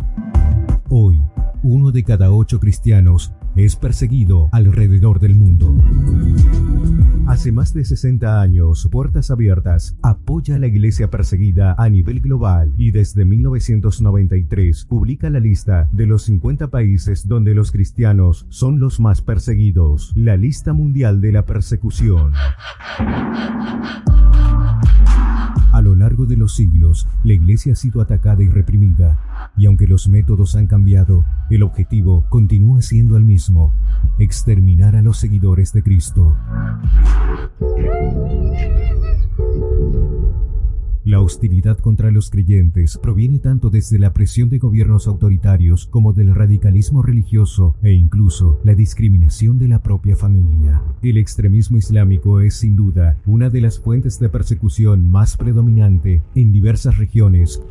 Hoy, 0.90 1.22
uno 1.64 1.94
de 1.94 2.04
cada 2.04 2.34
ocho 2.34 2.60
cristianos 2.60 3.32
es 3.56 3.78
perseguido 3.78 4.50
alrededor 4.52 5.22
del 5.22 5.36
mundo. 5.36 5.74
Hace 7.28 7.52
más 7.52 7.74
de 7.74 7.84
60 7.84 8.40
años, 8.40 8.88
Puertas 8.92 9.32
Abiertas 9.32 9.98
apoya 10.04 10.56
a 10.56 10.60
la 10.60 10.68
iglesia 10.68 11.10
perseguida 11.10 11.76
a 11.78 11.90
nivel 11.90 12.22
global 12.22 12.72
y 12.78 12.92
desde 12.92 13.26
1993 13.26 14.86
publica 14.86 15.30
la 15.32 15.40
lista 15.40 15.90
de 15.92 16.06
los 16.06 16.24
50 16.24 16.68
países 16.68 17.28
donde 17.28 17.56
los 17.56 17.72
cristianos 17.72 18.46
son 18.50 18.80
los 18.80 19.00
más 19.00 19.22
perseguidos, 19.22 20.14
la 20.16 20.38
lista 20.38 20.74
mundial 20.74 21.20
de 21.20 21.32
la 21.32 21.46
persecución. 21.46 22.34
Largo 26.16 26.28
de 26.28 26.38
los 26.38 26.56
siglos, 26.56 27.10
la 27.26 27.34
iglesia 27.34 27.74
ha 27.74 27.76
sido 27.76 28.00
atacada 28.00 28.42
y 28.42 28.48
reprimida, 28.48 29.52
y 29.58 29.66
aunque 29.66 29.86
los 29.86 30.08
métodos 30.08 30.56
han 30.56 30.66
cambiado, 30.66 31.26
el 31.50 31.62
objetivo 31.62 32.24
continúa 32.30 32.82
siendo 32.82 33.18
el 33.18 33.26
mismo, 33.26 33.74
exterminar 34.18 34.96
a 34.96 35.02
los 35.02 35.18
seguidores 35.18 35.74
de 35.74 35.84
Cristo. 35.84 36.38
La 41.16 41.22
hostilidad 41.22 41.78
contra 41.78 42.12
los 42.12 42.30
creyentes 42.30 43.00
proviene 43.02 43.40
tanto 43.40 43.70
desde 43.70 43.98
la 43.98 44.12
presión 44.12 44.50
de 44.50 44.58
gobiernos 44.58 45.08
autoritarios 45.08 45.86
como 45.86 46.12
del 46.12 46.36
radicalismo 46.36 47.02
religioso 47.02 47.78
e 47.82 47.94
incluso 47.94 48.60
la 48.66 48.76
discriminación 48.76 49.58
de 49.58 49.70
la 49.70 49.82
propia 49.82 50.18
familia. 50.18 50.82
El 51.02 51.18
extremismo 51.18 51.78
islámico 51.78 52.42
es 52.42 52.56
sin 52.56 52.76
duda 52.76 53.16
una 53.26 53.50
de 53.50 53.62
las 53.62 53.80
fuentes 53.80 54.20
de 54.20 54.28
persecución 54.28 55.10
más 55.10 55.38
predominante 55.38 56.22
en 56.36 56.52
diversas 56.52 56.98
regiones, 56.98 57.64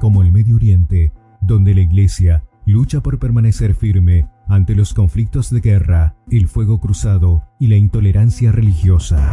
como 0.00 0.22
el 0.22 0.30
Medio 0.30 0.56
Oriente, 0.56 1.14
donde 1.40 1.74
la 1.74 1.80
Iglesia 1.80 2.44
lucha 2.66 3.02
por 3.02 3.18
permanecer 3.18 3.74
firme 3.74 4.28
ante 4.46 4.74
los 4.74 4.92
conflictos 4.92 5.48
de 5.48 5.60
guerra, 5.60 6.16
el 6.30 6.48
fuego 6.48 6.80
cruzado 6.80 7.44
y 7.58 7.68
la 7.68 7.76
intolerancia 7.76 8.52
religiosa. 8.52 9.32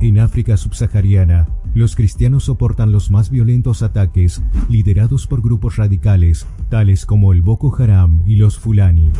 En 0.00 0.18
África 0.18 0.56
subsahariana, 0.56 1.48
los 1.74 1.94
cristianos 1.94 2.44
soportan 2.44 2.90
los 2.90 3.10
más 3.10 3.28
violentos 3.28 3.82
ataques 3.82 4.42
liderados 4.70 5.26
por 5.26 5.42
grupos 5.42 5.76
radicales 5.76 6.46
tales 6.70 7.04
como 7.04 7.34
el 7.34 7.42
Boko 7.42 7.76
Haram 7.76 8.22
y 8.26 8.36
los 8.36 8.58
Fulani. 8.58 9.10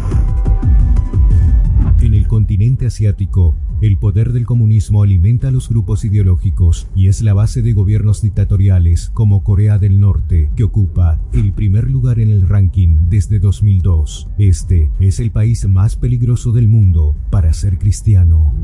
En 2.01 2.15
el 2.15 2.27
continente 2.27 2.87
asiático, 2.87 3.55
el 3.83 3.99
poder 3.99 4.33
del 4.33 4.47
comunismo 4.47 5.03
alimenta 5.03 5.49
a 5.49 5.51
los 5.51 5.69
grupos 5.69 6.05
ideológicos 6.07 6.89
y 6.95 7.09
es 7.09 7.21
la 7.21 7.35
base 7.35 7.61
de 7.61 7.75
gobiernos 7.75 8.23
dictatoriales 8.23 9.11
como 9.13 9.45
Corea 9.45 9.79
del 9.79 10.01
Norte, 10.01 10.51
que 10.57 10.65
ocupa 10.65 11.21
el 11.35 11.53
primer 11.53 11.91
lugar 11.91 12.21
en 12.21 12.31
el 12.31 12.49
ranking 12.49 13.09
desde 13.11 13.39
2002. 13.39 14.29
Este 14.39 14.91
es 14.99 15.21
el 15.21 15.31
país 15.31 15.69
más 15.69 15.97
peligroso 15.97 16.53
del 16.53 16.69
mundo 16.69 17.15
para 17.31 17.53
ser 17.53 17.79
cristiano. 17.79 18.55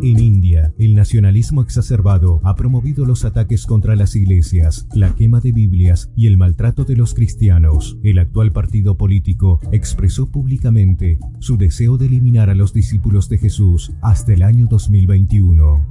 En 0.00 0.16
India, 0.20 0.47
el 0.78 0.94
nacionalismo 0.94 1.62
exacerbado 1.62 2.40
ha 2.44 2.54
promovido 2.54 3.04
los 3.04 3.24
ataques 3.24 3.66
contra 3.66 3.96
las 3.96 4.16
iglesias, 4.16 4.86
la 4.94 5.14
quema 5.14 5.40
de 5.40 5.52
Biblias 5.52 6.10
y 6.16 6.26
el 6.26 6.36
maltrato 6.36 6.84
de 6.84 6.96
los 6.96 7.14
cristianos. 7.14 7.98
El 8.02 8.18
actual 8.18 8.52
partido 8.52 8.96
político 8.96 9.60
expresó 9.72 10.30
públicamente 10.30 11.18
su 11.40 11.56
deseo 11.56 11.98
de 11.98 12.06
eliminar 12.06 12.50
a 12.50 12.54
los 12.54 12.72
discípulos 12.72 13.28
de 13.28 13.38
Jesús 13.38 13.92
hasta 14.02 14.32
el 14.32 14.42
año 14.42 14.66
2021. 14.68 15.86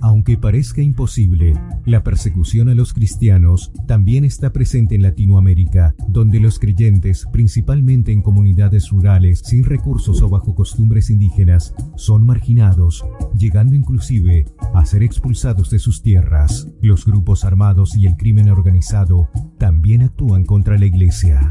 Aunque 0.00 0.36
parezca 0.36 0.82
imposible, 0.82 1.54
la 1.84 2.02
persecución 2.04 2.68
a 2.68 2.74
los 2.74 2.92
cristianos 2.92 3.72
también 3.86 4.24
está 4.24 4.52
presente 4.52 4.94
en 4.94 5.02
Latinoamérica, 5.02 5.94
donde 6.08 6.38
los 6.38 6.58
creyentes, 6.58 7.26
principalmente 7.32 8.12
en 8.12 8.22
comunidades 8.22 8.90
rurales 8.90 9.40
sin 9.44 9.64
recursos 9.64 10.22
o 10.22 10.28
bajo 10.28 10.54
costumbres 10.54 11.10
indígenas, 11.10 11.74
son 11.96 12.24
marginados 12.24 13.04
llegando 13.36 13.55
inclusive 13.64 14.44
a 14.74 14.84
ser 14.84 15.02
expulsados 15.02 15.70
de 15.70 15.78
sus 15.78 16.02
tierras. 16.02 16.68
Los 16.82 17.06
grupos 17.06 17.44
armados 17.44 17.96
y 17.96 18.06
el 18.06 18.16
crimen 18.16 18.50
organizado 18.50 19.30
también 19.58 20.02
actúan 20.02 20.44
contra 20.44 20.78
la 20.78 20.86
iglesia. 20.86 21.50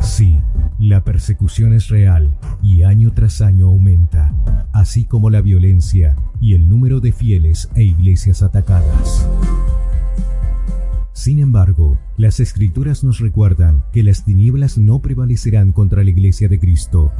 Sí, 0.00 0.38
la 0.78 1.02
persecución 1.02 1.72
es 1.72 1.88
real 1.88 2.38
y 2.62 2.84
año 2.84 3.12
tras 3.12 3.40
año 3.40 3.66
aumenta, 3.66 4.34
así 4.72 5.04
como 5.04 5.30
la 5.30 5.40
violencia 5.40 6.14
y 6.40 6.54
el 6.54 6.68
número 6.68 7.00
de 7.00 7.12
fieles 7.12 7.68
e 7.74 7.82
iglesias 7.82 8.42
atacadas. 8.42 9.28
Sin 11.16 11.38
embargo, 11.38 11.98
las 12.18 12.40
escrituras 12.40 13.02
nos 13.02 13.20
recuerdan 13.20 13.82
que 13.90 14.02
las 14.02 14.26
tinieblas 14.26 14.76
no 14.76 15.00
prevalecerán 15.00 15.72
contra 15.72 16.04
la 16.04 16.10
iglesia 16.10 16.46
de 16.46 16.60
Cristo, 16.60 17.10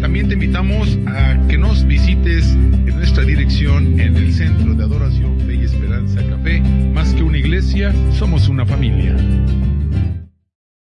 También 0.00 0.28
te 0.28 0.34
invitamos 0.34 0.98
a 1.06 1.38
que 1.48 1.56
nos 1.56 1.86
visites 1.86 2.50
en 2.52 2.94
nuestra 2.96 3.24
dirección 3.24 3.98
en 3.98 4.14
el 4.16 4.34
Centro 4.34 4.74
de 4.74 4.84
Adoración 4.84 5.40
Fe 5.40 5.54
y 5.54 5.64
Esperanza 5.64 6.20
Café. 6.28 6.60
Más 6.92 7.14
que 7.14 7.22
una 7.22 7.38
iglesia, 7.38 7.94
somos 8.12 8.48
una 8.48 8.66
familia. 8.66 9.16